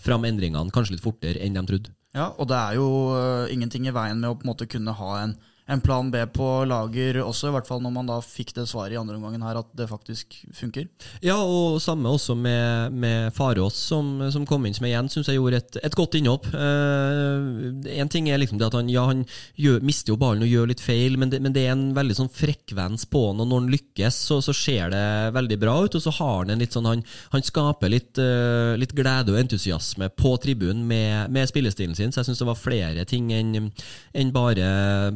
fram 0.00 0.26
endringene 0.28 0.72
kanskje 0.74 0.96
litt 0.96 1.04
fortere 1.04 1.40
enn 1.44 1.58
de 1.58 1.66
trodde. 1.68 1.94
Ja, 2.16 2.32
og 2.42 2.48
det 2.50 2.58
er 2.58 2.80
jo 2.80 2.88
øh, 3.14 3.46
ingenting 3.52 3.86
i 3.86 3.94
veien 3.94 4.18
med 4.18 4.32
å 4.32 4.38
på 4.38 4.46
en 4.46 4.50
måte 4.50 4.66
kunne 4.70 4.96
ha 4.98 5.12
en, 5.22 5.36
en 5.70 5.82
plan 5.84 6.10
B 6.12 6.20
på 6.34 6.48
lager 6.68 7.22
også, 7.24 7.50
i 7.50 7.54
hvert 7.56 7.68
fall 7.68 7.82
når 7.84 7.94
man 7.94 8.10
da 8.10 8.18
fikk 8.24 8.52
det 8.58 8.66
svaret 8.70 8.96
i 8.96 9.00
andre 9.00 9.16
omgangen 9.16 9.44
her 9.46 9.62
at 9.62 9.70
det 9.76 9.88
faktisk 9.90 10.36
funker. 10.56 10.88
Ja, 11.24 11.38
og 11.40 11.80
samme 11.82 12.10
også 12.10 12.36
med, 12.36 12.92
med 12.92 13.32
Farås, 13.36 13.78
som, 13.90 14.18
som 14.34 14.46
kom 14.48 14.66
inn, 14.66 14.76
som 14.76 14.86
jeg 14.86 14.96
igjen 14.96 15.10
syns 15.12 15.30
jeg 15.30 15.38
gjorde 15.38 15.62
et, 15.62 15.80
et 15.86 15.96
godt 15.96 16.18
innhopp. 16.18 16.50
Én 16.50 18.10
en 18.10 18.12
ting 18.12 18.30
er 18.30 18.40
liksom 18.40 18.58
det 18.58 18.68
at 18.68 18.76
han, 18.76 18.88
ja, 18.90 19.04
han 19.08 19.22
gjør, 19.60 19.80
mister 19.86 20.14
jo 20.14 20.18
ballen 20.20 20.44
og 20.44 20.50
gjør 20.50 20.70
litt 20.70 20.82
feil, 20.82 21.16
men 21.20 21.30
det, 21.32 21.40
men 21.44 21.54
det 21.54 21.66
er 21.66 21.74
en 21.74 21.90
veldig 21.96 22.16
sånn 22.16 22.32
frekvens 22.32 23.06
på 23.10 23.22
han, 23.28 23.42
og 23.42 23.48
når 23.50 23.62
han 23.62 23.72
lykkes, 23.74 24.20
så, 24.30 24.40
så 24.44 24.54
ser 24.56 24.92
det 24.94 25.04
veldig 25.36 25.58
bra 25.60 25.76
ut. 25.84 25.96
Og 25.96 26.04
så 26.04 26.12
har 26.18 26.34
han 26.40 26.54
en 26.54 26.62
litt 26.62 26.74
sånn 26.74 26.88
Han, 26.90 27.02
han 27.34 27.44
skaper 27.44 27.92
litt, 27.92 28.18
uh, 28.18 28.74
litt 28.80 28.94
glede 28.96 29.34
og 29.34 29.38
entusiasme 29.40 30.10
på 30.16 30.34
tribunen 30.42 30.82
med, 30.88 31.30
med 31.32 31.48
spillestilen 31.50 31.94
sin, 31.98 32.10
så 32.10 32.22
jeg 32.22 32.30
syns 32.30 32.42
det 32.42 32.48
var 32.48 32.58
flere 32.58 33.04
ting 33.08 33.30
enn 33.34 33.52
en 33.60 34.32
bare, 34.34 34.66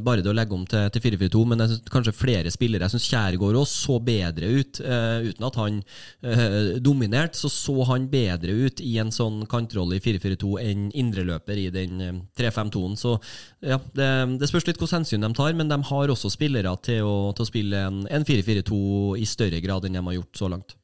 bare 0.05 0.23
det 0.23 0.31
å 0.31 0.37
legge 0.37 0.44
om 0.53 0.65
til, 0.69 0.91
til 0.93 1.03
4-4-2, 1.05 1.43
men 1.49 1.63
jeg 1.63 1.71
synes 1.71 1.93
kanskje 1.95 2.15
flere 2.17 2.53
spillere. 2.53 2.85
Jeg 2.85 2.95
syns 2.95 3.09
Kjærgaard 3.09 3.59
også 3.61 3.79
så 3.85 3.97
bedre 4.05 4.51
ut, 4.59 4.81
uh, 4.85 5.25
uten 5.25 5.49
at 5.49 5.59
han 5.61 5.81
uh, 5.81 6.75
dominerte. 6.85 7.41
Så 7.41 7.49
så 7.53 7.87
han 7.89 8.11
bedre 8.13 8.53
ut 8.67 8.83
i 8.85 8.97
en 9.01 9.13
sånn 9.15 9.45
kantrolle 9.51 9.99
i 9.99 10.05
4-4-2 10.05 10.53
enn 10.65 10.87
indreløper 10.95 11.61
i 11.61 11.67
den 11.75 12.05
eh, 12.05 12.21
3-5-2-en. 12.39 12.97
Så 13.01 13.17
ja, 13.65 13.81
det, 13.97 14.11
det 14.41 14.51
spørs 14.51 14.69
litt 14.69 14.81
hvordan 14.81 15.03
hensyn 15.03 15.25
de 15.25 15.33
tar, 15.37 15.57
men 15.57 15.73
de 15.73 15.81
har 15.89 16.13
også 16.13 16.33
spillere 16.33 16.77
til 16.85 17.09
å, 17.09 17.17
til 17.37 17.47
å 17.47 17.49
spille 17.49 17.83
en, 17.89 18.05
en 18.11 18.29
4-4-2 18.29 18.79
i 19.21 19.27
større 19.29 19.61
grad 19.65 19.89
enn 19.89 19.99
de 19.99 20.05
har 20.05 20.19
gjort 20.21 20.41
så 20.41 20.53
langt. 20.53 20.77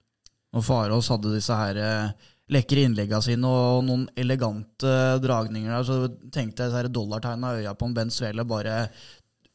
Og 0.57 0.67
Farås 0.67 1.13
hadde 1.13 1.37
disse 1.37 1.55
her 1.55 1.79
uh 1.85 2.29
lekre 2.51 2.85
innleggene 2.87 3.23
sine 3.25 3.51
og 3.51 3.85
noen 3.87 4.07
elegante 4.19 4.93
dragninger 5.23 5.71
der, 5.71 5.87
så 5.87 6.31
tenkte 6.35 6.67
jeg 6.67 6.93
dollartegna 6.95 7.55
øya 7.61 7.77
på 7.79 7.89
en 7.89 7.97
Ben 7.97 8.11
Svele 8.13 8.47
bare 8.49 8.89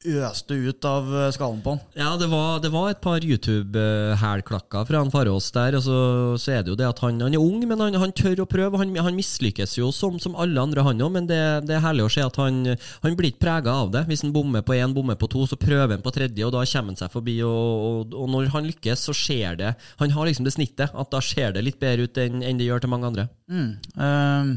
øste 0.06 0.54
ut 0.54 0.86
av 0.86 1.08
eh, 1.10 1.32
skallen 1.34 1.62
på 1.64 1.74
han. 1.74 1.80
Ja, 1.98 2.12
det 2.20 2.28
var, 2.30 2.60
det 2.62 2.72
var 2.74 2.92
et 2.92 3.02
par 3.02 3.24
YouTube-hælklakker 3.26 4.86
fra 4.88 5.02
han 5.02 5.12
Farås 5.14 5.48
der. 5.56 5.78
Og 5.80 5.86
så, 5.86 6.00
så 6.42 6.54
er 6.56 6.66
det 6.66 6.74
jo 6.74 6.78
det 6.80 6.88
at 6.90 7.02
han, 7.04 7.22
han 7.24 7.34
er 7.34 7.42
ung, 7.42 7.64
men 7.66 7.82
han, 7.82 7.98
han 8.02 8.14
tør 8.16 8.44
å 8.44 8.48
prøve. 8.50 8.80
Han, 8.82 8.94
han 8.96 9.18
mislykkes 9.18 9.78
jo 9.80 9.92
som, 9.96 10.20
som 10.22 10.38
alle 10.40 10.62
andre, 10.62 10.86
han 10.86 11.02
òg, 11.02 11.14
men 11.16 11.30
det, 11.30 11.42
det 11.70 11.78
er 11.78 11.86
herlig 11.86 12.06
å 12.06 12.12
se 12.14 12.26
at 12.26 12.40
han, 12.42 12.76
han 12.76 13.18
blir 13.18 13.34
ikke 13.34 13.46
prega 13.48 13.78
av 13.86 13.92
det. 13.96 14.06
Hvis 14.12 14.26
han 14.26 14.36
bommer 14.36 14.66
på 14.66 14.78
én, 14.78 14.94
bommer 14.96 15.18
på 15.20 15.32
to, 15.32 15.48
så 15.50 15.60
prøver 15.60 15.96
han 15.98 16.06
på 16.06 16.14
tredje, 16.16 16.46
og 16.46 16.54
da 16.56 16.66
kommer 16.70 16.94
han 16.94 17.02
seg 17.02 17.16
forbi. 17.16 17.40
Og, 17.48 17.90
og, 17.90 18.16
og 18.20 18.32
når 18.36 18.54
han 18.56 18.70
lykkes, 18.70 19.08
så 19.10 19.16
skjer 19.16 19.60
det. 19.64 19.74
Han 20.04 20.14
har 20.14 20.30
liksom 20.30 20.48
det 20.48 20.56
snittet, 20.58 20.94
at 20.94 21.12
da 21.12 21.24
ser 21.24 21.56
det 21.56 21.66
litt 21.66 21.82
bedre 21.82 22.06
ut 22.06 22.22
enn, 22.22 22.44
enn 22.46 22.62
det 22.62 22.70
gjør 22.70 22.86
til 22.86 22.94
mange 22.94 23.14
andre. 23.14 23.30
Mm. 23.50 23.70
Eh, 23.96 24.56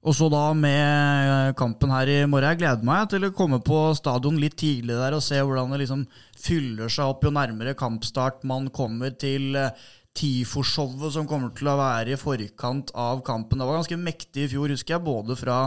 og 0.00 0.16
så 0.16 0.30
da 0.32 0.46
med 0.56 1.52
kampen 1.60 1.90
her 1.92 2.08
i 2.08 2.18
morgen. 2.24 2.48
Jeg 2.54 2.62
gleder 2.62 2.86
meg 2.88 3.08
til 3.12 3.26
å 3.26 3.32
komme 3.36 3.58
på 3.60 3.82
stadion 3.98 4.38
litt 4.40 4.56
tidlig 4.60 4.96
der 4.96 5.16
og 5.16 5.24
se 5.24 5.36
hvordan 5.36 5.74
det 5.74 5.82
liksom 5.82 6.06
fyller 6.40 6.88
seg 6.92 7.12
opp 7.12 7.26
jo 7.26 7.32
nærmere 7.36 7.76
kampstart 7.76 8.46
man 8.48 8.70
kommer 8.72 9.12
til 9.20 9.58
eh, 9.60 9.74
TIFO-showet 10.16 11.12
som 11.18 11.28
kommer 11.28 11.52
til 11.56 11.68
å 11.68 11.76
være 11.78 12.14
i 12.14 12.20
forkant 12.20 12.94
av 12.96 13.20
kampen. 13.26 13.60
Det 13.60 13.68
var 13.68 13.76
ganske 13.82 14.00
mektig 14.00 14.46
i 14.46 14.52
fjor, 14.54 14.72
husker 14.72 14.96
jeg, 14.96 15.04
både 15.04 15.36
fra 15.36 15.58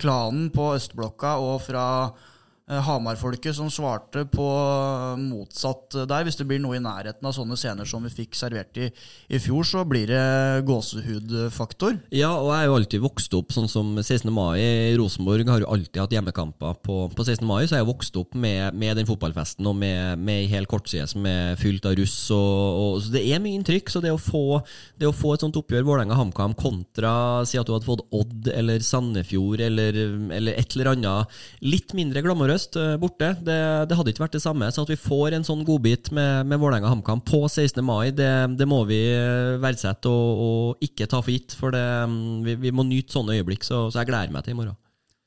klanen 0.00 0.50
på 0.52 0.74
østblokka 0.76 1.38
og 1.40 1.56
fra 1.64 1.86
Hamar-folket 2.70 3.56
som 3.56 3.70
svarte 3.72 4.22
på 4.30 4.46
motsatt 5.18 5.96
der. 6.06 6.24
Hvis 6.26 6.38
det 6.38 6.46
blir 6.46 6.60
noe 6.62 6.78
i 6.78 6.82
nærheten 6.82 7.26
av 7.26 7.34
sånne 7.34 7.58
scener 7.58 7.88
som 7.88 8.04
vi 8.06 8.12
fikk 8.14 8.36
servert 8.38 8.78
i, 8.78 8.90
i 9.30 9.40
fjor, 9.42 9.66
så 9.66 9.82
blir 9.88 10.10
det 10.10 10.64
gåsehudfaktor. 10.68 11.98
Ja, 12.14 12.30
og 12.36 12.52
jeg 12.52 12.62
er 12.62 12.70
jo 12.70 12.76
alltid 12.78 13.04
vokst 13.04 13.34
opp 13.38 13.54
sånn 13.54 13.68
som 13.70 13.92
16. 13.98 14.30
mai 14.30 14.94
Rosenborg. 14.98 15.48
Har 15.50 15.64
jo 15.64 15.70
alltid 15.74 16.02
hatt 16.04 16.14
hjemmekamper 16.14 16.78
på, 16.84 17.00
på 17.10 17.26
16. 17.26 17.42
mai, 17.48 17.64
så 17.64 17.78
jeg 17.78 17.86
er 17.86 17.90
vokst 17.90 18.20
opp 18.20 18.38
med, 18.38 18.78
med 18.78 19.00
den 19.00 19.08
fotballfesten 19.08 19.66
og 19.66 19.74
med, 19.80 20.22
med 20.22 20.44
ei 20.44 20.50
hel 20.52 20.68
kortside 20.70 21.08
som 21.10 21.26
er 21.26 21.58
fylt 21.60 21.88
av 21.90 21.98
russ. 21.98 22.16
Og, 22.36 22.54
og, 22.84 23.02
så 23.02 23.16
det 23.16 23.24
er 23.26 23.42
mye 23.42 23.58
inntrykk. 23.58 23.90
Så 23.90 24.04
det 24.04 24.14
å 24.14 24.20
få, 24.20 24.60
det 25.00 25.10
å 25.10 25.16
få 25.16 25.34
et 25.34 25.46
sånt 25.46 25.58
oppgjør 25.58 25.88
Vålerenga-HamKam 25.88 26.54
kontra 26.58 27.12
si 27.48 27.58
at 27.58 27.66
du 27.66 27.74
hadde 27.74 27.88
fått 27.88 28.06
Odd 28.14 28.50
eller 28.54 28.82
Sandefjord 28.84 29.62
eller, 29.64 29.96
eller 30.36 30.58
et 30.60 30.76
eller 30.76 30.94
annet 30.94 31.40
litt 31.64 31.94
mindre 31.96 32.22
glamorøst 32.24 32.59
eh, 32.78 32.96
borte, 33.00 33.32
det, 33.44 33.56
det, 33.90 33.96
hadde 33.96 34.12
ikke 34.12 34.24
vært 34.24 34.36
det 34.36 34.42
samme. 34.44 34.68
Så 34.72 34.84
at 34.84 34.92
vi 34.92 34.98
får 35.00 35.36
en 35.36 35.46
sånn 35.46 35.64
godbit 35.66 36.10
med, 36.16 36.48
med 36.50 36.60
Vålerenga-HamKam 36.62 37.22
på 37.26 37.42
16. 37.48 37.80
mai, 37.86 38.10
det, 38.16 38.30
det, 38.60 38.68
må 38.68 38.82
vi 38.88 39.00
eh, 39.14 39.56
verdsette 39.62 40.10
og, 40.10 40.44
og, 40.44 40.84
ikke 40.84 41.08
ta 41.10 41.22
for 41.22 41.34
gitt. 41.34 41.56
For 41.58 41.74
det, 41.74 41.86
mm, 42.10 42.44
vi, 42.46 42.56
vi, 42.66 42.74
må 42.74 42.86
nyte 42.88 43.16
sånne 43.16 43.38
øyeblikk, 43.38 43.66
så, 43.66 43.86
så 43.88 44.02
jeg 44.02 44.10
gleder 44.12 44.34
meg 44.34 44.46
til 44.46 44.56
i 44.56 44.60
morgen. 44.60 44.78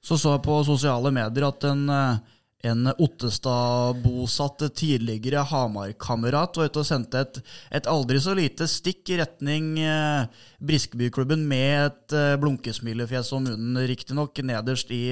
Så 0.03 0.19
så 0.19 0.35
jeg 0.35 0.43
på 0.43 0.59
sosiale 0.67 1.13
medier 1.15 1.47
at 1.47 1.67
en 1.69 1.83
eh, 1.89 2.21
en 2.63 2.87
Ottestad-bosatt 2.87 4.63
tidligere 4.75 5.43
Hamar-kamerat 5.49 6.57
var 6.57 6.69
ute 6.71 6.79
og 6.79 6.87
sendte 6.87 7.23
et, 7.25 7.39
et, 7.75 7.87
aldri 7.91 8.21
så 8.23 8.35
lite 8.37 8.69
stikk 8.71 9.11
i 9.11 9.17
retning 9.19 9.73
eh, 9.83 10.29
Briskebyklubben 10.63 11.43
med 11.49 11.89
et 11.89 12.15
eh, 12.15 12.35
blunkesmilefjes 12.39 13.33
om 13.35 13.43
munnen, 13.49 13.81
riktignok 13.89 14.39
nederst 14.47 14.93
i 14.95 15.03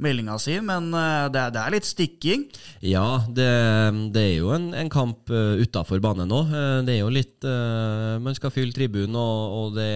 meldinga 0.00 0.38
si, 0.40 0.56
men 0.64 0.88
eh, 0.96 1.26
det, 1.34 1.42
det, 1.52 1.60
er 1.60 1.74
litt 1.76 1.88
stikking? 1.88 2.46
Ja, 2.80 3.20
det, 3.28 3.50
det 4.16 4.24
er 4.30 4.38
jo 4.38 4.54
en, 4.56 4.70
en 4.72 4.92
kamp 4.92 5.28
uh, 5.32 5.60
utafor 5.60 6.00
banen 6.00 6.30
nå. 6.32 6.40
Uh, 6.48 6.80
det 6.86 6.96
er 6.96 7.00
jo 7.02 7.12
litt 7.12 7.44
uh, 7.44 8.16
Man 8.22 8.36
skal 8.36 8.52
fylle 8.54 8.72
tribunen, 8.72 9.16
og, 9.18 9.58
og 9.58 9.76
det, 9.76 9.90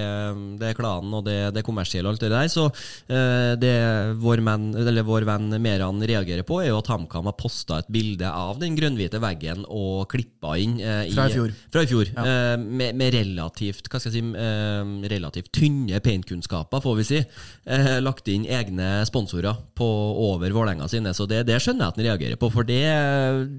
det, 0.60 0.70
er 0.70 0.76
klanen 0.76 1.14
og 1.16 1.24
det, 1.24 1.38
det 1.54 1.62
er 1.62 1.66
kommersielle 1.66 2.10
og 2.10 2.16
alt 2.16 2.26
det 2.26 2.32
der. 2.34 2.52
Så 2.52 2.68
uh, 2.68 3.52
det 3.60 3.74
vår, 4.20 4.44
menn, 4.44 4.70
vår 5.08 5.28
venn 5.28 5.56
Meran 5.62 6.04
reagerer 6.04 6.44
på, 6.44 6.60
er 6.60 6.72
jo 6.72 6.82
at 6.82 6.92
han 6.92 6.97
HamKam 6.98 7.28
har 7.30 7.36
posta 7.38 7.78
et 7.80 7.88
bilde 7.92 8.28
av 8.28 8.58
den 8.60 8.76
grønnhvite 8.76 9.20
veggen 9.22 9.64
og 9.64 10.08
klippa 10.12 10.56
inn 10.60 10.76
eh, 10.82 11.06
i, 11.08 11.14
Fra 11.14 11.28
i 11.30 11.34
fjor. 11.34 11.54
Fra 11.72 11.84
i 11.84 11.90
fjor 11.90 12.10
ja. 12.10 12.24
eh, 12.24 12.54
med, 12.58 12.98
med, 12.98 13.14
relativt 13.14 13.88
hva 13.88 14.00
skal 14.00 14.12
jeg 14.12 14.18
si, 14.18 14.42
eh, 14.42 14.92
relativt 15.14 15.50
tynne 15.54 16.02
paintkunnskaper, 16.04 16.82
får 16.84 16.98
vi 17.00 17.06
si. 17.08 17.22
Eh, 17.64 17.94
lagt 18.04 18.28
inn 18.32 18.44
egne 18.44 18.90
sponsorer 19.08 19.62
på 19.78 19.88
over 20.28 20.52
Vålerenga 20.54 20.88
sine. 20.90 21.14
Så 21.16 21.28
det, 21.30 21.44
det, 21.48 21.60
skjønner 21.62 21.86
jeg 21.86 21.94
at 21.94 22.00
han 22.00 22.08
reagerer 22.10 22.40
på, 22.40 22.52
for 22.52 22.68
det, 22.68 22.82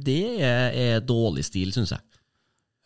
det 0.06 0.21
er, 0.38 0.75
er 0.75 1.06
dårlig 1.06 1.47
stil, 1.47 1.73
syns 1.75 1.95
jeg. 1.95 2.04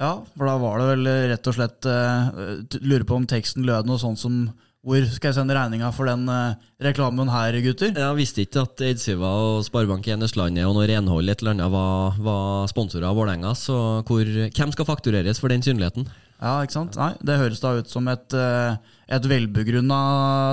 Ja, 0.02 0.18
for 0.36 0.50
da 0.50 0.58
var 0.60 0.82
det 0.82 0.88
vel 0.90 1.10
rett 1.32 1.48
og 1.48 1.56
slett 1.56 1.86
uh, 1.88 2.34
Lurer 2.82 3.06
på 3.08 3.16
om 3.16 3.28
teksten 3.30 3.64
lød 3.64 3.88
noe 3.88 4.02
sånt 4.02 4.20
som 4.20 4.40
hvor 4.84 5.06
skal 5.08 5.30
jeg 5.30 5.38
sende 5.38 5.56
regninga 5.56 5.90
for 5.96 6.10
den 6.12 6.26
uh, 6.28 6.58
reklamen 6.84 7.30
her, 7.32 7.56
gutter? 7.64 7.94
Jeg 7.96 8.18
visste 8.18 8.44
ikke 8.44 8.66
at 8.66 8.82
Eidsiva 8.84 9.30
og 9.40 9.62
Sparebank1 9.64 10.26
Østlandet 10.28 10.68
og 10.68 10.76
noe 10.76 10.90
renhold 10.92 11.32
et 11.32 11.40
eller 11.40 11.56
annet 11.56 11.72
var, 11.72 12.18
var 12.20 12.68
sponsorer 12.68 13.08
av 13.08 13.16
Vålerenga. 13.16 13.54
Så 13.56 13.78
hvor, 14.04 14.28
hvem 14.28 14.76
skal 14.76 14.90
faktureres 14.90 15.40
for 15.40 15.54
den 15.54 15.64
synligheten? 15.64 16.10
Ja, 16.44 16.58
ikke 16.60 16.76
sant? 16.76 17.00
Nei, 17.00 17.14
Det 17.24 17.40
høres 17.40 17.64
da 17.64 17.78
ut 17.80 17.96
som 17.96 18.12
et, 18.12 18.36
uh, 18.36 18.76
et 19.08 19.32
velbegrunna 19.32 20.02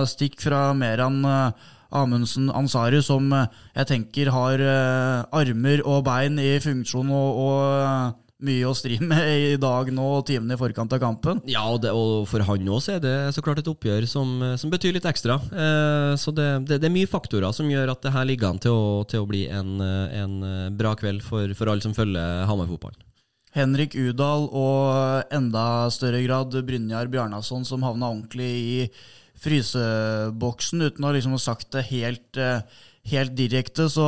stikk 0.07 0.38
fra 0.47 0.69
Meran 0.79 1.25
uh, 1.27 1.75
Amundsen 1.90 2.53
Ansari, 2.55 3.03
som 3.03 3.33
jeg 3.35 3.88
tenker 3.90 4.31
har 4.31 4.62
armer 5.35 5.81
og 5.83 6.05
bein 6.07 6.38
i 6.38 6.53
funksjon 6.62 7.11
og, 7.11 7.40
og 7.43 8.30
mye 8.44 8.68
å 8.68 8.74
stri 8.76 8.96
med 9.03 9.26
i 9.31 9.59
dag 9.61 9.90
nå 9.94 10.07
timene 10.29 10.57
i 10.57 10.61
forkant 10.61 10.92
av 10.96 11.03
kampen. 11.03 11.42
Ja, 11.50 11.66
og, 11.68 11.83
det, 11.85 11.92
og 11.96 12.26
for 12.31 12.44
han 12.46 12.70
òg 12.72 12.88
er 12.92 13.03
det 13.03 13.14
så 13.37 13.44
klart 13.44 13.61
et 13.62 13.70
oppgjør 13.70 14.07
som, 14.11 14.33
som 14.61 14.72
betyr 14.72 14.96
litt 14.96 15.09
ekstra. 15.09 15.38
Eh, 15.50 16.14
så 16.20 16.33
det, 16.35 16.48
det, 16.68 16.81
det, 16.81 16.88
er 16.88 16.94
mye 16.94 17.11
faktorer 17.11 17.53
som 17.57 17.68
gjør 17.70 17.92
at 17.94 18.03
det 18.05 18.14
her 18.14 18.26
ligger 18.29 18.50
an 18.50 18.62
til 18.62 18.74
å, 18.74 19.05
til 19.11 19.24
å 19.24 19.29
bli 19.29 19.44
en, 19.53 19.79
en, 19.81 20.40
bra 20.76 20.94
kveld 20.98 21.24
for, 21.26 21.53
for 21.59 21.70
alle 21.70 21.85
som 21.85 21.96
følger 21.96 22.44
Hamar-fotballen. 22.48 23.07
Henrik 23.50 23.96
Udal 23.98 24.46
og 24.55 25.33
enda 25.35 25.90
større 25.90 26.20
grad 26.22 26.55
Brynjar 26.66 27.11
Bjarnason 27.11 27.64
som 27.66 27.83
havna 27.83 28.12
ordentlig 28.12 28.50
i 28.50 28.76
fryseboksen, 29.40 30.85
uten 30.87 31.07
å 31.09 31.14
liksom 31.16 31.35
ha 31.35 31.40
sagt 31.42 31.72
det 31.74 31.88
helt, 31.88 32.38
helt 33.11 33.35
direkte, 33.35 33.88
så, 33.90 34.07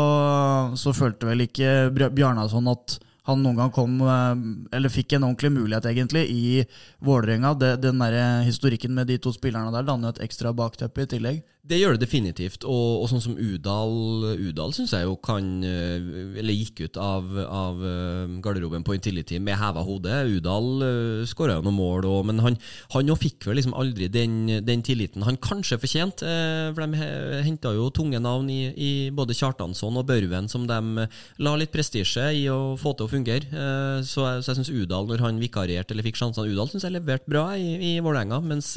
så 0.79 0.93
følte 0.95 1.31
vel 1.31 1.47
ikke 1.49 1.91
Bjarnason 1.91 2.71
at 2.71 3.01
han 3.29 3.43
noen 3.43 3.57
gang 3.61 3.71
kom, 3.75 4.01
eh, 4.01 4.77
eller 4.77 4.93
fikk 4.93 5.15
en 5.15 5.29
ordentlig 5.29 5.53
mulighet, 5.55 5.87
egentlig, 5.87 6.25
i 6.31 6.65
Vålerenga. 6.99 7.55
Den 7.79 7.99
der 7.99 8.43
historikken 8.43 8.95
med 8.95 9.07
de 9.07 9.19
to 9.19 9.33
spillerne 9.33 9.73
der 9.73 9.87
danner 9.87 10.09
et 10.11 10.23
ekstra 10.27 10.53
bakteppe 10.53 11.07
i 11.07 11.07
tillegg. 11.07 11.43
Det 11.63 11.77
gjør 11.79 11.95
det 11.95 12.03
definitivt, 12.03 12.65
og, 12.67 13.05
og 13.05 13.07
sånn 13.07 13.21
som 13.23 13.37
Udal 13.39 14.33
Udal 14.35 14.73
syns 14.75 14.97
jeg 14.97 15.07
jo 15.07 15.13
kan 15.23 15.47
eh, 15.63 16.03
Eller 16.41 16.57
gikk 16.57 16.81
ut 16.89 16.97
av, 16.99 17.29
av 17.39 17.85
eh, 17.87 18.33
garderoben 18.43 18.83
på 18.83 18.97
Intility 18.97 19.39
med 19.39 19.61
heva 19.61 19.85
hode. 19.87 20.11
Udal 20.33 20.83
uh, 20.83 21.21
skåra 21.29 21.61
jo 21.61 21.63
noen 21.63 21.77
mål, 21.77 22.09
og, 22.11 22.27
men 22.27 22.43
han, 22.43 22.57
han 22.91 23.13
fikk 23.15 23.47
vel 23.47 23.61
liksom 23.61 23.77
aldri 23.79 24.09
den, 24.11 24.65
den 24.67 24.83
tilliten 24.83 25.23
han 25.23 25.39
kanskje 25.39 25.79
fortjente. 25.79 26.27
Uh, 26.27 26.73
for 26.75 26.83
De 26.83 27.07
henta 27.47 27.73
jo 27.77 27.87
tunge 27.95 28.19
navn 28.19 28.51
i, 28.51 28.59
i, 28.75 28.91
både 29.15 29.39
Kjartansson 29.39 30.01
og 30.03 30.09
Børven, 30.11 30.51
som 30.51 30.67
de 30.67 31.07
la 31.47 31.55
litt 31.61 31.71
prestisje 31.71 32.27
i 32.41 32.43
å 32.51 32.75
få 32.81 32.97
til 32.99 33.07
å 33.07 33.13
fungere. 33.15 33.47
Uh, 33.55 34.03
så, 34.03 34.27
jeg, 34.27 34.43
så 34.43 34.51
jeg 34.51 34.65
syns 34.65 34.73
Udal, 34.75 35.07
når 35.13 35.23
han 35.29 35.39
vikarierte 35.39 35.95
eller 35.95 36.11
fikk 36.11 36.19
sjansene 36.19 36.51
Udal 36.51 36.75
syns 36.75 36.89
jeg 36.91 36.99
leverte 36.99 37.31
bra 37.31 37.53
i, 37.55 37.71
i 37.93 37.95
Vålerenga, 38.03 38.43
mens 38.43 38.75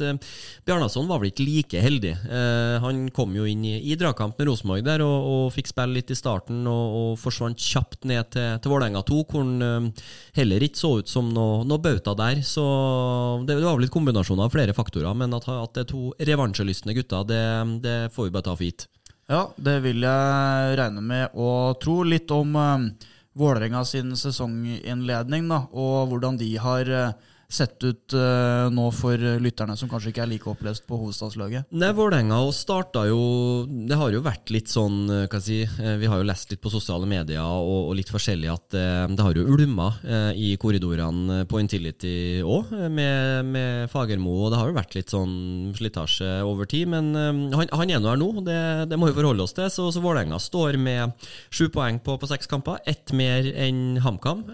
Bjarnason 0.62 1.10
var 1.10 1.24
vel 1.24 1.34
ikke 1.34 1.50
like 1.50 1.82
heldig. 1.82 2.14
Uh, 2.30 2.75
han 2.82 3.06
kom 3.14 3.34
jo 3.36 3.46
inn 3.48 3.64
i, 3.66 3.74
i 3.90 3.96
dragkamp 3.98 4.38
med 4.38 4.48
Rosenborg 4.48 4.84
der 4.86 5.02
og, 5.04 5.28
og, 5.30 5.44
fikk 5.54 5.70
spille 5.70 5.98
litt 5.98 6.12
i 6.12 6.16
starten 6.18 6.64
og, 6.70 6.96
og 7.00 7.10
forsvant 7.20 7.60
kjapt 7.60 8.06
ned 8.08 8.30
til, 8.34 8.56
til 8.62 8.72
Vålerenga 8.72 9.02
2, 9.06 9.18
hvor 9.30 9.44
han 9.44 9.66
uh, 9.66 10.06
heller 10.38 10.66
ikke 10.66 10.80
så 10.80 10.92
ut 11.00 11.10
som 11.10 11.28
noe, 11.34 11.62
noe 11.68 11.82
bauta 11.82 12.16
der. 12.18 12.42
Så 12.46 12.64
det, 13.46 13.58
det 13.58 13.64
var 13.64 13.76
vel 13.76 13.86
litt 13.86 13.94
kombinasjon 13.94 14.42
av 14.44 14.54
flere 14.54 14.76
faktorer, 14.76 15.12
men 15.18 15.34
at, 15.36 15.48
at 15.52 15.76
det 15.76 15.86
er 15.86 15.90
to 15.92 16.02
revansjelystne 16.30 16.96
gutter, 16.96 17.26
det, 17.28 17.42
det, 17.84 17.96
får 18.16 18.28
vi 18.28 18.34
bare 18.38 18.48
ta 18.48 18.56
for 18.56 18.68
gitt. 18.68 18.88
Ja, 19.26 19.46
det 19.58 19.80
vil 19.82 20.04
jeg 20.06 20.76
regne 20.78 21.02
med 21.02 21.34
å 21.34 21.50
tro. 21.82 22.00
Litt 22.06 22.30
om 22.34 22.58
uh, 22.58 22.90
Vålerenga 23.36 23.84
sin 23.84 24.14
sesonginnledning, 24.16 25.48
da, 25.50 25.64
og 25.76 26.12
hvordan 26.12 26.38
de 26.40 26.52
har 26.62 26.92
uh, 26.92 27.32
sett 27.48 27.78
ut 27.84 28.14
uh, 28.18 28.66
nå 28.74 28.88
for 28.94 29.20
lytterne 29.42 29.76
som 29.78 29.90
kanskje 29.90 30.10
ikke 30.10 30.22
er 30.24 30.30
like 30.30 30.48
opplest 30.50 30.86
på 30.88 30.98
hovedstadslaget? 30.98 31.68
Nei, 31.78 31.92
Vålerenga 31.94 32.40
starta 32.54 33.04
jo 33.06 33.20
Det 33.66 33.98
har 33.98 34.10
jo 34.14 34.22
vært 34.24 34.50
litt 34.54 34.70
sånn, 34.70 35.04
eh, 35.12 35.26
hva 35.30 35.40
si 35.42 35.60
eh, 35.62 35.94
Vi 36.00 36.10
har 36.10 36.20
jo 36.20 36.26
lest 36.26 36.50
litt 36.50 36.62
på 36.62 36.72
sosiale 36.72 37.06
medier 37.08 37.42
og, 37.42 37.90
og 37.90 37.94
litt 37.98 38.10
forskjellig 38.10 38.50
at 38.50 38.76
uh, 38.78 39.06
det 39.12 39.22
har 39.22 39.38
jo 39.38 39.46
ulma 39.54 39.92
uh, 40.02 40.32
i 40.34 40.54
korridorene 40.60 41.44
på 41.46 41.60
Intility 41.62 42.42
òg, 42.42 42.72
med, 42.90 43.46
med, 43.46 43.86
Fagermo. 43.90 44.32
Og 44.46 44.52
det 44.52 44.58
har 44.58 44.70
jo 44.70 44.76
vært 44.76 44.96
litt 44.96 45.12
sånn 45.12 45.72
slitasje 45.76 46.28
over 46.46 46.68
tid, 46.68 46.88
men 46.90 47.12
han, 47.14 47.68
han, 47.70 47.90
er 47.90 48.00
nå 48.02 48.10
her 48.10 48.18
nå, 48.20 48.28
det, 48.46 48.58
det, 48.90 48.98
må 48.98 49.10
vi 49.10 49.16
forholde 49.16 49.44
oss 49.44 49.54
til. 49.56 49.68
Så, 49.72 49.88
så 49.94 50.02
Vålerenga 50.02 50.38
står 50.42 50.78
med 50.80 51.14
sju 51.54 51.68
poeng 51.72 52.00
på, 52.02 52.16
på 52.20 52.30
seks 52.30 52.50
kamper, 52.50 52.80
ett 52.88 53.12
mer 53.16 53.46
enn 53.54 54.00
HamKam. 54.04 54.44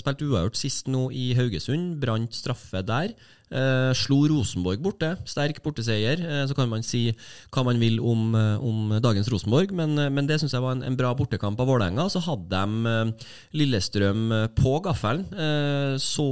spilt 0.00 0.24
uavgjort 0.24 0.58
sist 0.58 0.90
nå 0.90 1.08
i 1.14 1.30
Haugesund 1.38 1.97
brant 2.00 2.34
straffe 2.34 2.82
der. 2.86 3.12
Eh, 3.48 3.92
slo 3.96 4.26
Rosenborg 4.28 4.82
borte. 4.84 5.14
Sterk 5.28 5.62
borteseier. 5.64 6.20
Eh, 6.20 6.44
så 6.48 6.56
kan 6.56 6.68
man 6.68 6.84
si 6.84 7.08
hva 7.54 7.64
man 7.64 7.80
vil 7.80 7.98
om, 8.00 8.34
eh, 8.36 8.56
om 8.60 8.98
dagens 9.00 9.28
Rosenborg, 9.32 9.72
men, 9.72 9.98
eh, 9.98 10.10
men 10.10 10.26
det 10.26 10.40
syns 10.40 10.52
jeg 10.52 10.64
var 10.64 10.76
en, 10.76 10.82
en, 10.82 10.96
bra 10.96 11.14
bortekamp 11.14 11.58
av 11.60 11.66
Vålerenga. 11.66 12.08
Så 12.12 12.20
hadde 12.20 12.48
de 12.52 12.86
eh, 12.86 13.28
Lillestrøm 13.56 14.28
på 14.54 14.78
gaffelen. 14.84 15.24
Så, 15.98 16.26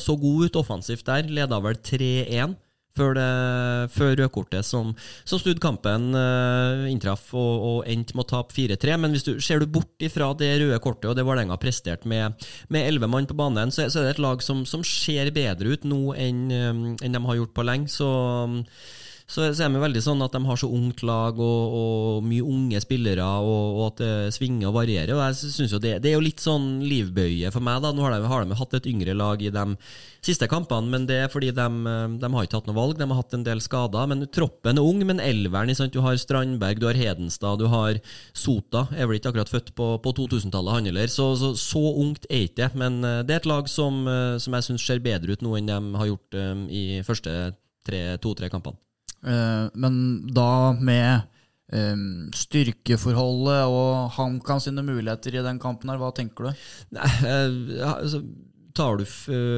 så 0.00 0.14
god 0.18 0.44
ut 0.46 0.56
offensivt 0.56 1.04
der. 1.06 1.26
Leda 1.28 1.58
vel 1.60 1.74
3-1 1.74 2.54
før, 2.96 3.14
det, 3.16 3.26
før 3.94 4.14
rødkortet 4.20 4.66
som, 4.66 4.92
som 5.24 5.40
snudde 5.40 5.62
kampen, 5.62 6.10
uh, 6.16 6.86
inntraff 6.90 7.32
og, 7.34 7.66
og 7.68 7.90
endte 7.90 8.16
med 8.16 8.26
å 8.26 8.30
tape 8.34 8.56
4-3. 8.56 8.98
Men 9.00 9.16
hvis 9.16 9.26
du 9.28 9.34
ser 9.42 9.62
du 9.62 9.68
bort 9.70 10.04
ifra 10.04 10.32
det 10.38 10.52
røde 10.62 10.80
kortet 10.84 11.10
og 11.10 11.18
det 11.18 11.26
Vålerenga 11.26 11.58
prestert 11.62 12.06
med 12.08 12.36
elleve 12.82 13.10
mann 13.10 13.28
på 13.28 13.38
banen, 13.38 13.72
så, 13.74 13.88
så, 13.88 14.02
er 14.02 14.10
det 14.10 14.16
et 14.16 14.24
lag 14.24 14.42
som, 14.44 14.66
som 14.68 14.84
ser 14.86 15.32
bedre 15.34 15.76
ut 15.76 15.86
nå 15.88 16.16
enn, 16.18 16.44
um, 16.52 16.82
enn 16.98 17.16
de 17.16 17.24
har 17.28 17.40
gjort 17.40 17.56
på 17.56 17.66
lenge. 17.68 17.92
Så, 17.92 18.10
så, 19.32 19.46
så 19.56 19.64
er 19.64 19.72
de 19.72 19.80
veldig 19.80 20.02
sånn 20.04 20.22
at 20.24 20.34
de 20.34 20.42
har 20.44 20.58
så 20.60 20.68
ungt 20.68 21.00
lag 21.08 21.38
og, 21.40 21.76
og 21.78 22.24
mye 22.28 22.44
unge 22.44 22.80
spillere, 22.84 23.24
og, 23.24 23.78
og, 23.78 23.84
at 23.86 24.02
det 24.02 24.34
svinger 24.36 24.68
og 24.68 24.76
varierer. 24.76 25.14
Og 25.16 25.22
jeg 25.24 25.52
synes 25.54 25.72
jo 25.72 25.80
det, 25.80 25.94
det, 26.04 26.10
er 26.10 26.18
jo 26.18 26.24
litt 26.26 26.42
sånn 26.42 26.82
livbøye 26.84 27.52
for 27.54 27.64
meg. 27.64 27.80
da, 27.80 27.94
Nå 27.96 28.04
har 28.04 28.12
de, 28.12 28.28
har 28.28 28.44
de 28.44 28.58
hatt 28.58 28.76
et 28.76 28.88
yngre 28.92 29.14
lag 29.16 29.40
i 29.40 29.52
de 29.54 29.64
siste 30.22 30.46
kampene, 30.52 30.92
men 30.92 31.06
det 31.08 31.16
er 31.22 31.32
fordi 31.32 31.48
de, 31.56 31.68
de 32.20 32.30
har 32.34 32.46
ikke 32.46 32.60
hatt 32.60 32.68
noe 32.68 32.76
valg. 32.76 32.98
De 33.00 33.08
har 33.08 33.22
hatt 33.22 33.38
en 33.38 33.46
del 33.48 33.64
skader. 33.64 34.12
Men 34.12 34.26
troppen 34.36 34.82
er 34.82 34.90
ung, 34.92 35.00
men 35.08 35.22
elveren 35.22 35.72
Du 35.94 36.02
har 36.04 36.20
Strandberg, 36.20 36.82
du 36.82 36.90
har 36.90 37.00
Hedenstad, 37.00 37.64
du 37.64 37.70
har 37.72 38.02
Sota. 38.36 38.84
Er 38.92 39.08
vel 39.08 39.16
ikke 39.16 39.32
akkurat 39.32 39.54
født 39.54 39.72
på, 39.78 39.94
på 40.04 40.14
2000-tallet, 40.20 40.76
han 40.76 40.92
heller. 40.92 41.08
Så, 41.08 41.32
så, 41.40 41.54
så, 41.56 41.86
ungt 42.04 42.28
er 42.28 42.44
ikke 42.50 42.66
det. 42.66 42.70
Men 42.84 43.00
eh, 43.00 43.24
det 43.24 43.38
er 43.38 43.42
et 43.46 43.50
lag 43.50 43.72
som, 43.72 44.04
eh, 44.04 44.36
som 44.42 44.60
jeg 44.60 44.68
syns 44.68 44.86
ser 44.92 45.00
bedre 45.04 45.32
ut 45.32 45.42
nå 45.44 45.56
enn 45.56 45.72
de 45.72 45.80
har 45.96 46.12
gjort 46.12 46.40
um, 46.44 46.64
i 46.68 46.84
første 47.06 47.54
to-tre 48.22 48.52
kampene. 48.52 48.76
Uh, 49.22 49.68
men 49.78 49.96
da 50.34 50.72
med 50.74 51.28
um, 51.72 52.30
styrkeforholdet 52.34 53.66
og 53.70 54.10
HamKam 54.16 54.62
sine 54.62 54.84
muligheter 54.86 55.38
i 55.38 55.44
den 55.46 55.60
kampen 55.62 55.92
her, 55.92 56.00
hva 56.02 56.10
tenker 56.16 56.50
du? 56.50 56.64
Nei, 56.98 57.12
uh, 57.26 57.92
altså 57.94 58.24
du, 58.76 59.04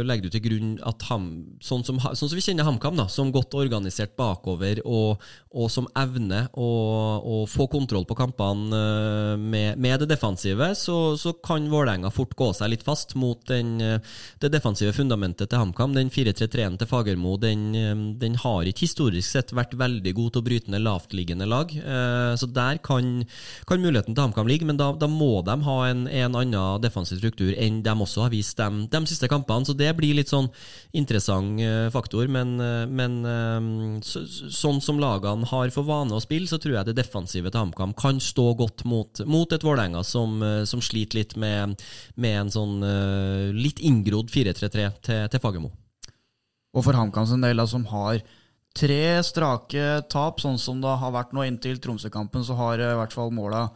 legger 0.05 0.27
du 0.27 0.33
til 0.33 0.45
grunn 0.45 0.75
at 0.87 1.03
ham, 1.11 1.29
sånn, 1.63 1.85
som, 1.87 2.01
sånn 2.01 2.29
som 2.29 2.37
vi 2.37 2.45
kjenner 2.45 2.67
HamKam, 2.67 2.99
som 3.09 3.33
godt 3.35 3.55
organisert 3.59 4.17
bakover 4.19 4.81
og, 4.85 5.23
og 5.55 5.71
som 5.71 5.87
evner 5.99 6.49
å, 6.59 6.69
å, 7.23 7.37
få 7.51 7.67
kontroll 7.71 8.07
på 8.09 8.17
kampene 8.19 8.75
eh, 8.75 9.35
med, 9.39 9.79
med 9.81 10.03
det 10.03 10.09
defensive, 10.11 10.73
så, 10.79 11.15
så 11.21 11.35
kan 11.45 11.69
Vålerenga 11.71 12.11
fort 12.15 12.35
gå 12.39 12.51
seg 12.57 12.73
litt 12.73 12.85
fast 12.87 13.15
mot 13.19 13.41
den, 13.51 13.77
eh, 13.83 14.15
det 14.43 14.51
defensive 14.55 14.95
fundamentet 14.97 15.51
til 15.53 15.63
HamKam. 15.63 15.95
Den 15.97 16.11
4-3-3-en 16.15 16.79
til 16.81 16.91
Fagermo 16.91 17.37
den, 17.41 17.67
eh, 17.79 17.95
den, 18.21 18.39
har 18.43 18.67
ikke 18.67 18.87
historisk 18.87 19.31
sett 19.31 19.55
vært 19.55 19.77
veldig 19.79 20.15
god 20.17 20.35
til 20.35 20.43
å 20.43 20.47
bryte 20.49 20.75
ned 20.75 20.83
lavtliggende 20.85 21.47
lag. 21.49 21.71
Så 22.39 22.49
der 22.51 22.81
kan, 22.85 23.23
kan 23.69 23.83
muligheten 23.83 24.17
til 24.17 24.25
HamKam 24.25 24.49
ligge, 24.51 24.67
men 24.67 24.79
da, 24.81 24.91
da, 24.99 25.07
må 25.11 25.39
de 25.47 25.55
ha 25.67 25.77
en, 25.87 26.05
en 26.11 26.39
annen 26.41 26.83
defensiv 26.83 27.21
struktur 27.21 27.55
enn 27.55 27.81
de 27.85 27.95
også 27.95 28.27
har 28.27 28.33
vist 28.35 28.59
dem 28.59 28.85
de 28.91 29.04
siste 29.09 29.29
kampene. 29.31 29.67
Så 29.69 29.77
det 29.77 29.91
blir 29.99 30.17
litt 30.19 30.33
sånn 30.33 30.49
interessant 30.97 31.61
faktor, 31.95 32.29
men, 32.31 32.57
men 32.91 34.01
så, 34.05 34.25
sånn 34.29 34.81
som 34.85 35.01
lagene 35.03 35.49
har 35.51 35.73
for 35.75 35.87
vane 35.89 36.15
å 36.15 36.23
spille, 36.23 36.49
så 36.51 36.59
tror 36.63 36.79
jeg 36.79 36.89
det 36.89 36.97
defensive 36.99 37.51
til 37.51 37.65
HamKam 37.65 37.95
kan 37.99 38.21
stå 38.23 38.47
godt 38.59 38.85
mot, 38.89 39.25
mot 39.29 39.55
et 39.55 39.65
Vålerenga 39.65 40.05
som, 40.07 40.37
eh, 40.43 40.63
som, 40.69 40.83
sliter 40.85 41.21
litt 41.21 41.37
med, 41.41 41.81
med 42.21 42.41
en 42.43 42.53
sånn 42.53 42.75
litt 43.57 43.81
inngrodd 43.85 44.31
4-3-3 44.33 44.89
til, 45.05 45.27
til 45.33 45.43
Fagermo. 45.43 45.73
Og 46.75 46.83
for 46.87 46.99
HamKam 46.99 47.27
sin 47.31 47.45
del, 47.45 47.63
som 47.71 47.87
har 47.93 48.21
tre 48.75 49.23
strake 49.27 50.03
tap, 50.11 50.43
sånn 50.43 50.59
som 50.59 50.81
det 50.83 50.97
har 51.01 51.15
vært 51.15 51.35
nå 51.35 51.47
inntil 51.47 51.79
Tromsø-kampen, 51.83 52.45
så 52.47 52.57
har 52.59 52.83
i 52.83 52.91
hvert 52.99 53.15
fall 53.15 53.31
måla 53.35 53.69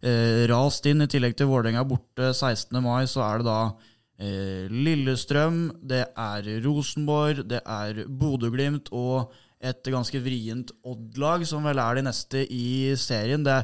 eh, 0.00 0.46
rast 0.50 0.88
inn. 0.88 1.04
I 1.04 1.10
tillegg 1.10 1.36
til 1.36 1.50
Vålerenga 1.50 1.84
borte 1.88 2.32
16. 2.32 2.72
mai, 2.84 3.04
så 3.10 3.24
er 3.26 3.42
det 3.42 3.48
da 3.50 3.60
eh, 3.68 3.84
Lillestrøm, 4.18 5.68
det 5.86 6.08
er 6.18 6.48
Rosenborg, 6.64 7.44
det 7.46 7.60
er 7.62 8.00
Bodø-Glimt 8.08 8.90
og 8.90 9.30
et 9.58 9.86
ganske 9.90 10.20
vrient 10.22 10.72
Odd-lag, 10.86 11.44
som 11.46 11.66
vel 11.66 11.78
er 11.82 11.98
de 11.98 12.04
neste 12.06 12.42
i 12.54 12.94
serien. 12.98 13.44
Det, 13.46 13.60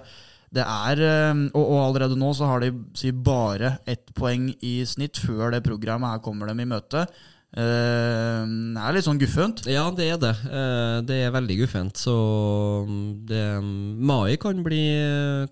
det 0.54 0.64
er, 0.64 1.02
eh, 1.02 1.44
og, 1.52 1.62
og, 1.62 1.78
allerede 1.84 2.18
nå 2.18 2.32
så 2.36 2.48
har 2.50 2.64
de 2.64 2.72
si, 2.98 3.12
bare 3.14 3.76
ett 3.86 4.14
poeng 4.16 4.50
i 4.62 4.76
snitt 4.86 5.18
før 5.22 5.54
det 5.54 5.64
programmet 5.66 6.14
her 6.14 6.24
kommer 6.24 6.50
dem 6.50 6.62
i 6.62 6.68
møte. 6.70 7.06
Det 7.54 8.82
er 8.82 8.94
litt 8.96 9.06
sånn 9.06 9.20
guffent? 9.20 9.60
Ja, 9.70 9.84
det 9.94 10.08
er 10.10 10.18
det. 10.18 10.32
Uh, 10.42 10.98
det 11.06 11.20
er 11.22 11.34
veldig 11.34 11.56
guffent. 11.60 12.00
Så 12.02 12.14
mm, 12.88 13.04
det, 13.28 13.42
mai 13.62 14.34
kan 14.42 14.62
bli, 14.66 14.82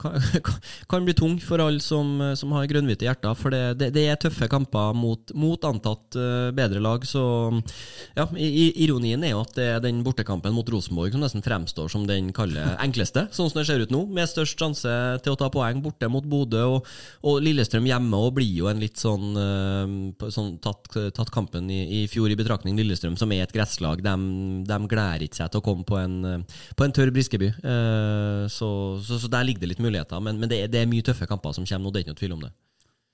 kan, 0.02 0.16
kan 0.90 1.06
bli 1.06 1.14
tung 1.18 1.36
for 1.42 1.62
alle 1.62 1.82
som, 1.84 2.16
som 2.38 2.54
har 2.56 2.66
grønnhvite 2.70 3.06
hjerter. 3.06 3.36
For 3.38 3.54
det, 3.54 3.62
det, 3.78 3.92
det, 3.94 4.06
er 4.10 4.18
tøffe 4.18 4.48
kamper 4.50 4.96
mot, 4.98 5.30
mot 5.38 5.68
antatt 5.68 6.18
bedre 6.56 6.82
lag. 6.82 7.06
Så 7.06 7.22
ja, 8.18 8.26
i, 8.34 8.72
ironien 8.82 9.22
er 9.22 9.36
jo 9.36 9.44
at 9.44 9.54
det 9.58 9.68
er 9.76 9.84
den 9.86 10.02
bortekampen 10.02 10.54
mot 10.56 10.74
Rosenborg 10.74 11.14
som 11.14 11.22
nesten 11.22 11.46
fremstår 11.46 11.92
som 11.92 12.08
den 12.08 12.32
kalde 12.34 12.66
enkleste, 12.84 13.28
sånn 13.30 13.52
som 13.52 13.60
det 13.60 13.68
ser 13.70 13.86
ut 13.86 13.94
nå. 13.94 14.04
Med 14.10 14.30
størst 14.30 14.58
sjanse 14.58 14.98
til 15.22 15.36
å 15.36 15.38
ta 15.38 15.52
poeng 15.54 15.84
borte 15.84 16.10
mot 16.10 16.26
Bodø. 16.26 16.66
Og, 16.74 16.92
og 17.30 17.38
Lillestrøm 17.46 17.86
hjemme 17.86 18.24
og 18.26 18.34
blir 18.40 18.50
jo 18.58 18.68
en 18.72 18.82
litt 18.82 18.98
sånn, 18.98 19.38
sånn 20.34 20.56
tatt, 20.62 20.90
tatt 21.14 21.30
kampen 21.34 21.70
i 21.70 21.91
i 21.92 22.02
fjor 22.10 22.32
i 22.32 22.36
betraktning 22.38 22.76
Lillestrøm, 22.78 23.16
som 23.20 23.32
er 23.34 23.44
et 23.44 23.54
gresslag. 23.54 24.02
De, 24.04 24.14
de 24.68 24.78
gleder 24.90 25.26
ikke 25.26 25.40
seg 25.42 25.52
til 25.52 25.62
å 25.62 25.64
komme 25.66 25.86
på 25.88 25.98
en, 26.00 26.44
på 26.78 26.86
en 26.86 26.94
tørr 26.94 27.12
Briskeby. 27.14 27.52
Uh, 27.60 28.48
så, 28.52 28.68
så, 29.04 29.20
så, 29.20 29.30
der 29.32 29.46
ligger 29.48 29.64
det 29.64 29.74
litt 29.74 29.84
muligheter. 29.84 30.22
Men, 30.24 30.40
men 30.40 30.50
det, 30.50 30.64
er, 30.64 30.72
det, 30.72 30.82
er 30.82 30.90
mye 30.90 31.04
tøffe 31.06 31.28
kamper 31.30 31.56
som 31.56 31.68
kommer 31.68 31.88
nå, 31.88 31.94
det 31.94 32.02
er 32.02 32.06
ikke 32.06 32.14
noe 32.14 32.22
tvil 32.22 32.36
om 32.38 32.44
det. 32.46 32.52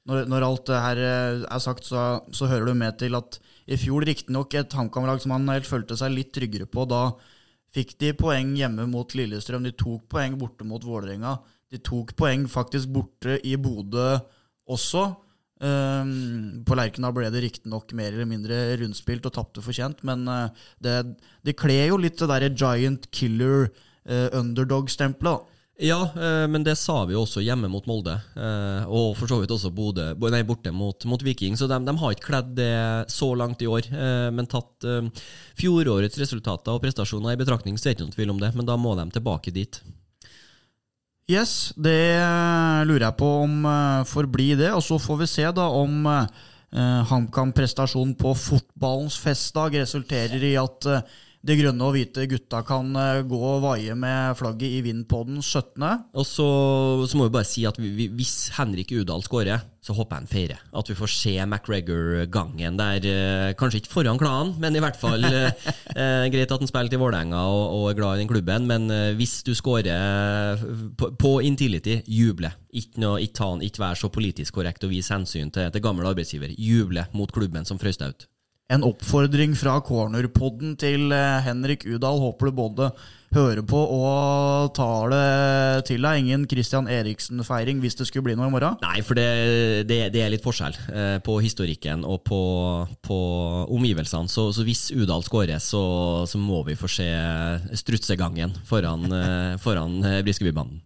Når, 0.08 0.24
når 0.32 0.46
alt 0.46 0.68
det 0.70 0.80
her 0.80 1.02
eh, 1.04 1.42
er 1.44 1.60
sagt, 1.60 1.88
så, 1.88 2.04
så 2.32 2.48
hører 2.48 2.70
du 2.70 2.78
med 2.80 2.96
til 3.00 3.18
at 3.18 3.40
i 3.68 3.76
fjor 3.76 4.06
riktignok 4.08 4.54
et 4.56 4.72
HamKam-lag 4.72 5.20
som 5.20 5.34
han 5.34 5.50
helt 5.52 5.68
følte 5.68 5.98
seg 6.00 6.14
litt 6.14 6.32
tryggere 6.36 6.68
på. 6.70 6.86
Da 6.88 7.10
fikk 7.74 7.98
de 8.00 8.14
poeng 8.16 8.54
hjemme 8.56 8.86
mot 8.88 9.12
Lillestrøm, 9.12 9.66
de 9.68 9.74
tok 9.76 10.06
poeng 10.08 10.38
borte 10.40 10.64
mot 10.64 10.84
Vålerenga. 10.84 11.36
De 11.68 11.80
tok 11.84 12.14
poeng 12.16 12.46
faktisk 12.48 12.88
borte 12.94 13.36
i 13.44 13.58
Bodø 13.60 14.14
også. 14.72 15.10
Um, 15.58 16.62
på 16.62 16.76
Lerkendal 16.78 17.14
ble 17.16 17.28
det 17.34 17.42
riktignok 17.42 17.90
mer 17.98 18.12
eller 18.12 18.28
mindre 18.30 18.56
rundspilt 18.78 19.24
og 19.26 19.34
tapte 19.34 19.62
fortjent, 19.64 20.04
men 20.06 20.22
uh, 20.30 20.54
det, 20.84 21.00
det 21.42 21.58
kler 21.58 21.88
jo 21.90 21.98
litt 21.98 22.20
det 22.20 22.28
derre 22.30 22.52
giant 22.54 23.08
killer 23.10 23.66
uh, 23.66 24.28
underdog-stempelet. 24.38 25.56
Ja, 25.82 25.98
uh, 26.14 26.46
men 26.50 26.62
det 26.66 26.76
sa 26.78 27.00
vi 27.10 27.16
jo 27.16 27.24
også 27.24 27.42
hjemme 27.42 27.70
mot 27.70 27.90
Molde, 27.90 28.14
og 28.86 29.12
for 29.18 29.30
så 29.30 29.40
vidt 29.42 29.54
også 29.54 29.74
Bode, 29.74 30.12
nei, 30.30 30.44
borte 30.46 30.70
mot, 30.74 31.06
mot 31.10 31.26
Viking. 31.26 31.58
Så 31.58 31.66
de, 31.70 31.82
de, 31.86 31.98
har 32.02 32.14
ikke 32.14 32.30
kledd 32.30 32.54
det 32.58 32.72
så 33.10 33.32
langt 33.38 33.62
i 33.62 33.70
år, 33.70 33.90
men 34.34 34.50
tatt 34.50 34.86
fjorårets 35.58 36.18
resultater 36.22 36.74
og 36.74 36.82
prestasjoner 36.86 37.34
i 37.34 37.40
betraktning, 37.40 37.78
så 37.78 37.88
er 37.88 37.94
det 37.94 37.98
ikke 37.98 38.08
noen 38.08 38.18
tvil 38.18 38.34
om 38.34 38.42
det, 38.42 38.54
men 38.58 38.70
da 38.70 38.78
må 38.78 38.94
de 38.98 39.10
tilbake 39.14 39.54
dit. 39.54 39.82
Yes, 41.28 41.74
det 41.76 42.16
lurer 42.88 43.02
jeg 43.04 43.18
på 43.20 43.26
om 43.42 43.56
forblir 43.62 44.06
får 44.08 44.28
bli 44.32 44.46
det. 44.56 44.70
Og 44.72 44.80
så 44.82 44.96
får 44.96 45.18
vi 45.20 45.26
se 45.28 45.44
da 45.52 45.66
om 45.76 46.06
uh, 46.08 47.02
HamKam-prestasjonen 47.10 48.14
på 48.16 48.32
fotballens 48.32 49.18
festdag 49.20 49.76
resulterer 49.82 50.46
i 50.48 50.54
at 50.56 50.88
de 51.48 51.56
grønne 51.56 51.86
og 51.86 51.94
hvite 51.96 52.26
gutta 52.28 52.60
kan 52.66 52.92
uh, 52.96 53.24
gå 53.26 53.38
og 53.38 53.62
vaie 53.64 53.94
med 53.96 54.36
flagget 54.38 54.74
i 54.78 54.82
vind 54.84 55.06
på 55.08 55.22
den 55.28 55.40
17. 55.40 55.84
Og 56.12 56.26
så, 56.26 56.48
så 57.08 57.18
må 57.18 57.28
vi 57.28 57.34
bare 57.38 57.48
si 57.48 57.64
at 57.68 57.78
vi, 57.80 57.90
vi, 57.96 58.08
hvis 58.18 58.50
Henrik 58.58 58.92
Udal 58.92 59.24
skårer, 59.24 59.64
så 59.80 59.94
håper 59.96 60.16
jeg 60.16 60.20
han 60.20 60.30
feirer. 60.30 60.62
At 60.76 60.90
vi 60.90 60.96
får 60.98 61.12
se 61.14 61.34
McGregor-gangen 61.46 62.78
der. 62.80 63.08
Uh, 63.08 63.48
kanskje 63.58 63.82
ikke 63.82 63.94
foran 63.94 64.20
klanen, 64.20 64.54
men 64.60 64.76
i 64.76 64.82
hvert 64.84 64.98
fall 65.00 65.24
eh, 65.24 66.28
Greit 66.32 66.52
at 66.52 66.60
han 66.60 66.70
spilte 66.70 66.98
i 66.98 67.00
Vålerenga 67.00 67.40
og, 67.48 67.64
og, 67.78 67.84
er 67.90 67.98
glad 67.98 68.18
i 68.18 68.22
den 68.22 68.30
klubben, 68.30 68.68
men 68.68 68.88
hvis 69.16 69.40
du 69.46 69.54
skårer 69.56 70.60
på, 70.98 71.12
på 71.16 71.34
Intility, 71.46 72.00
juble. 72.04 72.52
Ikke, 72.76 73.00
noe, 73.00 73.22
ikke, 73.24 73.54
ikke 73.64 73.86
vær 73.86 73.98
så 73.98 74.12
politisk 74.12 74.58
korrekt 74.58 74.84
og 74.84 74.92
vis 74.92 75.12
hensyn 75.14 75.52
til, 75.54 75.70
til 75.72 75.84
gammel 75.84 76.10
arbeidsgiver. 76.10 76.52
Juble 76.58 77.08
mot 77.16 77.32
klubben 77.32 77.68
som 77.68 77.80
frøs 77.80 78.00
deg 78.00 78.12
ut 78.12 78.28
en 78.68 78.84
oppfordring 78.84 79.54
fra 79.56 79.78
cornerpodden 79.80 80.74
til 80.76 81.12
eh, 81.14 81.38
Henrik 81.46 81.86
Udal. 81.88 82.18
Håper 82.20 82.50
du 82.50 82.56
både 82.58 82.88
hører 83.32 83.62
på 83.68 83.78
og 83.80 84.74
tar 84.76 85.12
det 85.12 85.86
til 85.88 86.04
deg. 86.04 86.20
Ingen 86.20 86.44
Christian 86.48 86.88
Eriksen-feiring 86.88 87.80
hvis 87.80 87.96
det 87.96 88.08
skulle 88.08 88.26
bli 88.28 88.36
noe 88.36 88.50
i 88.50 88.52
morgen? 88.52 88.76
Nei, 88.84 89.00
for 89.04 89.16
det, 89.16 89.86
det, 89.88 89.98
det 90.12 90.20
er 90.24 90.32
litt 90.34 90.44
forskjell 90.44 90.76
eh, 90.92 91.16
på 91.24 91.38
historikken 91.44 92.04
og 92.04 92.20
på, 92.28 92.42
på 93.08 93.18
omgivelsene. 93.72 94.28
Så, 94.28 94.50
så, 94.52 94.66
hvis 94.68 94.90
Udal 94.92 95.24
skårer, 95.24 95.64
så, 95.64 95.82
så, 96.28 96.40
må 96.40 96.60
vi 96.68 96.76
få 96.76 96.92
se 96.92 97.08
strutsegangen 97.80 98.52
foran, 98.68 99.08
eh, 99.08 99.56
foran 99.64 100.02
Briskebybanen. 100.28 100.82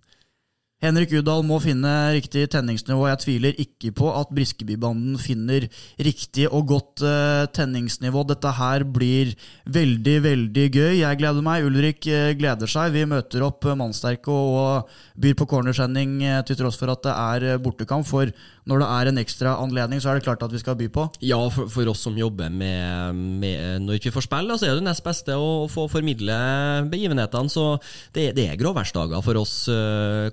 Henrik 0.83 1.13
Udal 1.15 1.45
må 1.47 1.61
finne 1.63 1.91
riktig 2.11 2.49
tenningsnivå. 2.51 3.05
Jeg 3.07 3.21
tviler 3.23 3.59
ikke 3.63 3.93
på 3.95 4.09
at 4.19 4.33
Briskebybanden 4.35 5.15
finner 5.23 5.69
riktig 6.03 6.49
og 6.49 6.73
godt 6.73 7.05
uh, 7.07 7.45
tenningsnivå. 7.55 8.25
Dette 8.27 8.51
her 8.59 8.83
blir 8.83 9.31
veldig, 9.71 10.17
veldig 10.25 10.65
gøy. 10.75 10.97
Jeg 11.05 11.21
gleder 11.21 11.47
meg. 11.47 11.69
Ulrik 11.69 12.09
uh, 12.11 12.33
gleder 12.35 12.67
seg. 12.67 12.97
Vi 12.97 13.05
møter 13.07 13.45
opp 13.47 13.63
uh, 13.63 13.77
mannsterke 13.79 14.35
og 14.35 14.91
byr 15.23 15.37
på 15.39 15.47
cornersending 15.53 16.17
til 16.49 16.59
tross 16.59 16.81
for 16.81 16.91
at 16.91 17.07
det 17.07 17.15
er 17.15 17.63
bortekamp. 17.63 18.09
For 18.09 18.35
når 18.67 18.83
det 18.83 18.91
er 18.97 19.13
en 19.13 19.23
ekstra 19.23 19.55
anledning, 19.63 20.03
så 20.03 20.11
er 20.11 20.19
det 20.19 20.27
klart 20.27 20.43
at 20.43 20.51
vi 20.51 20.65
skal 20.65 20.81
by 20.83 20.91
på. 20.91 21.07
Ja, 21.23 21.39
for, 21.55 21.71
for 21.71 21.93
oss 21.95 22.03
som 22.09 22.19
jobber 22.19 22.51
med, 22.51 23.23
med 23.39 23.87
Når 23.87 24.03
vi 24.03 24.15
får 24.15 24.27
spille, 24.27 24.59
så 24.59 24.67
er 24.67 24.81
det 24.81 24.87
nest 24.89 25.07
beste 25.07 25.39
å 25.39 25.69
få 25.71 25.87
formidle 25.93 26.43
begivenhetene. 26.91 27.55
Så 27.55 27.71
det, 28.19 28.33
det 28.35 28.51
er 28.51 28.59
gråværsdager 28.59 29.23
for 29.23 29.45
oss, 29.45 29.57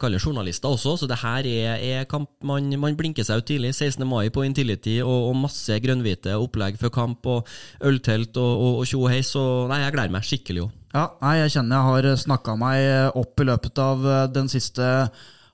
kaller 0.02 0.18
journalister 0.18 0.39
journalister 0.40 0.72
også, 0.72 0.96
så 0.98 1.10
det 1.10 1.20
her 1.22 1.48
er, 1.48 1.84
er 2.00 2.08
kamp 2.10 2.30
man, 2.46 2.70
man, 2.80 2.98
blinker 2.98 3.26
seg 3.28 3.42
ut 3.42 3.50
tidlig. 3.50 3.74
16. 3.76 4.06
mai 4.08 4.30
på 4.34 4.46
Intility 4.48 5.00
og, 5.04 5.30
og 5.30 5.40
masse 5.44 5.80
grønnhvite 5.84 6.38
opplegg 6.40 6.80
før 6.80 6.94
kamp 6.96 7.28
og 7.30 7.50
øltelt 7.86 8.38
og 8.40 8.86
tjo 8.88 9.04
og 9.04 9.12
hei, 9.14 9.22
så 9.26 9.44
nei, 9.70 9.84
jeg 9.84 9.96
gleder 9.96 10.16
meg 10.16 10.28
skikkelig 10.28 10.66
òg. 10.66 10.78
Ja, 10.96 11.06
nei, 11.22 11.36
jeg 11.44 11.54
kjenner 11.54 11.78
jeg 11.78 11.90
har 11.90 12.22
snakka 12.24 12.56
meg 12.58 13.18
opp 13.20 13.42
i 13.42 13.46
løpet 13.46 13.82
av 13.84 14.08
eh, 14.10 14.24
den 14.34 14.50
siste 14.50 14.88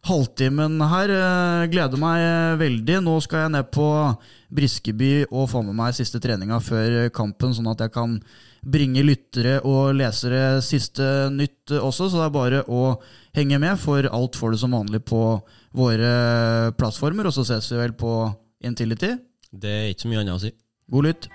halvtimen 0.07 0.79
her. 0.87 1.11
Eh, 1.11 1.65
gleder 1.73 1.99
meg 1.99 2.23
veldig. 2.61 3.01
Nå 3.03 3.17
skal 3.25 3.45
jeg 3.45 3.55
ned 3.57 3.71
på 3.75 3.89
Briskeby 4.55 5.13
og 5.27 5.49
få 5.51 5.65
med 5.65 5.75
meg 5.75 5.97
siste 5.97 6.21
treninga 6.23 6.61
før 6.63 7.09
kampen, 7.15 7.55
sånn 7.57 7.71
at 7.73 7.83
jeg 7.83 7.95
kan 7.97 8.19
bringe 8.65 9.03
lyttere 9.05 9.59
og 9.67 9.93
lesere 9.97 10.61
siste 10.65 11.27
nytt 11.33 11.75
også. 11.75 12.09
Så 12.09 12.21
det 12.21 12.25
er 12.29 12.35
bare 12.39 12.63
å 12.71 12.95
henge 13.35 13.59
med, 13.61 13.79
for 13.81 14.07
alt 14.07 14.37
får 14.39 14.55
du 14.55 14.59
som 14.61 14.75
vanlig 14.75 15.03
på 15.07 15.21
våre 15.75 16.11
plattformer. 16.79 17.29
Og 17.29 17.35
så 17.35 17.45
ses 17.47 17.71
vi 17.73 17.81
vel 17.81 17.95
på 17.97 18.11
Intility. 18.65 19.15
Det 19.51 19.71
er 19.71 19.89
ikke 19.91 20.07
så 20.07 20.11
mye 20.11 20.23
annet 20.23 20.37
å 20.37 20.43
si. 20.45 20.53
God 20.91 21.09
lytt. 21.09 21.27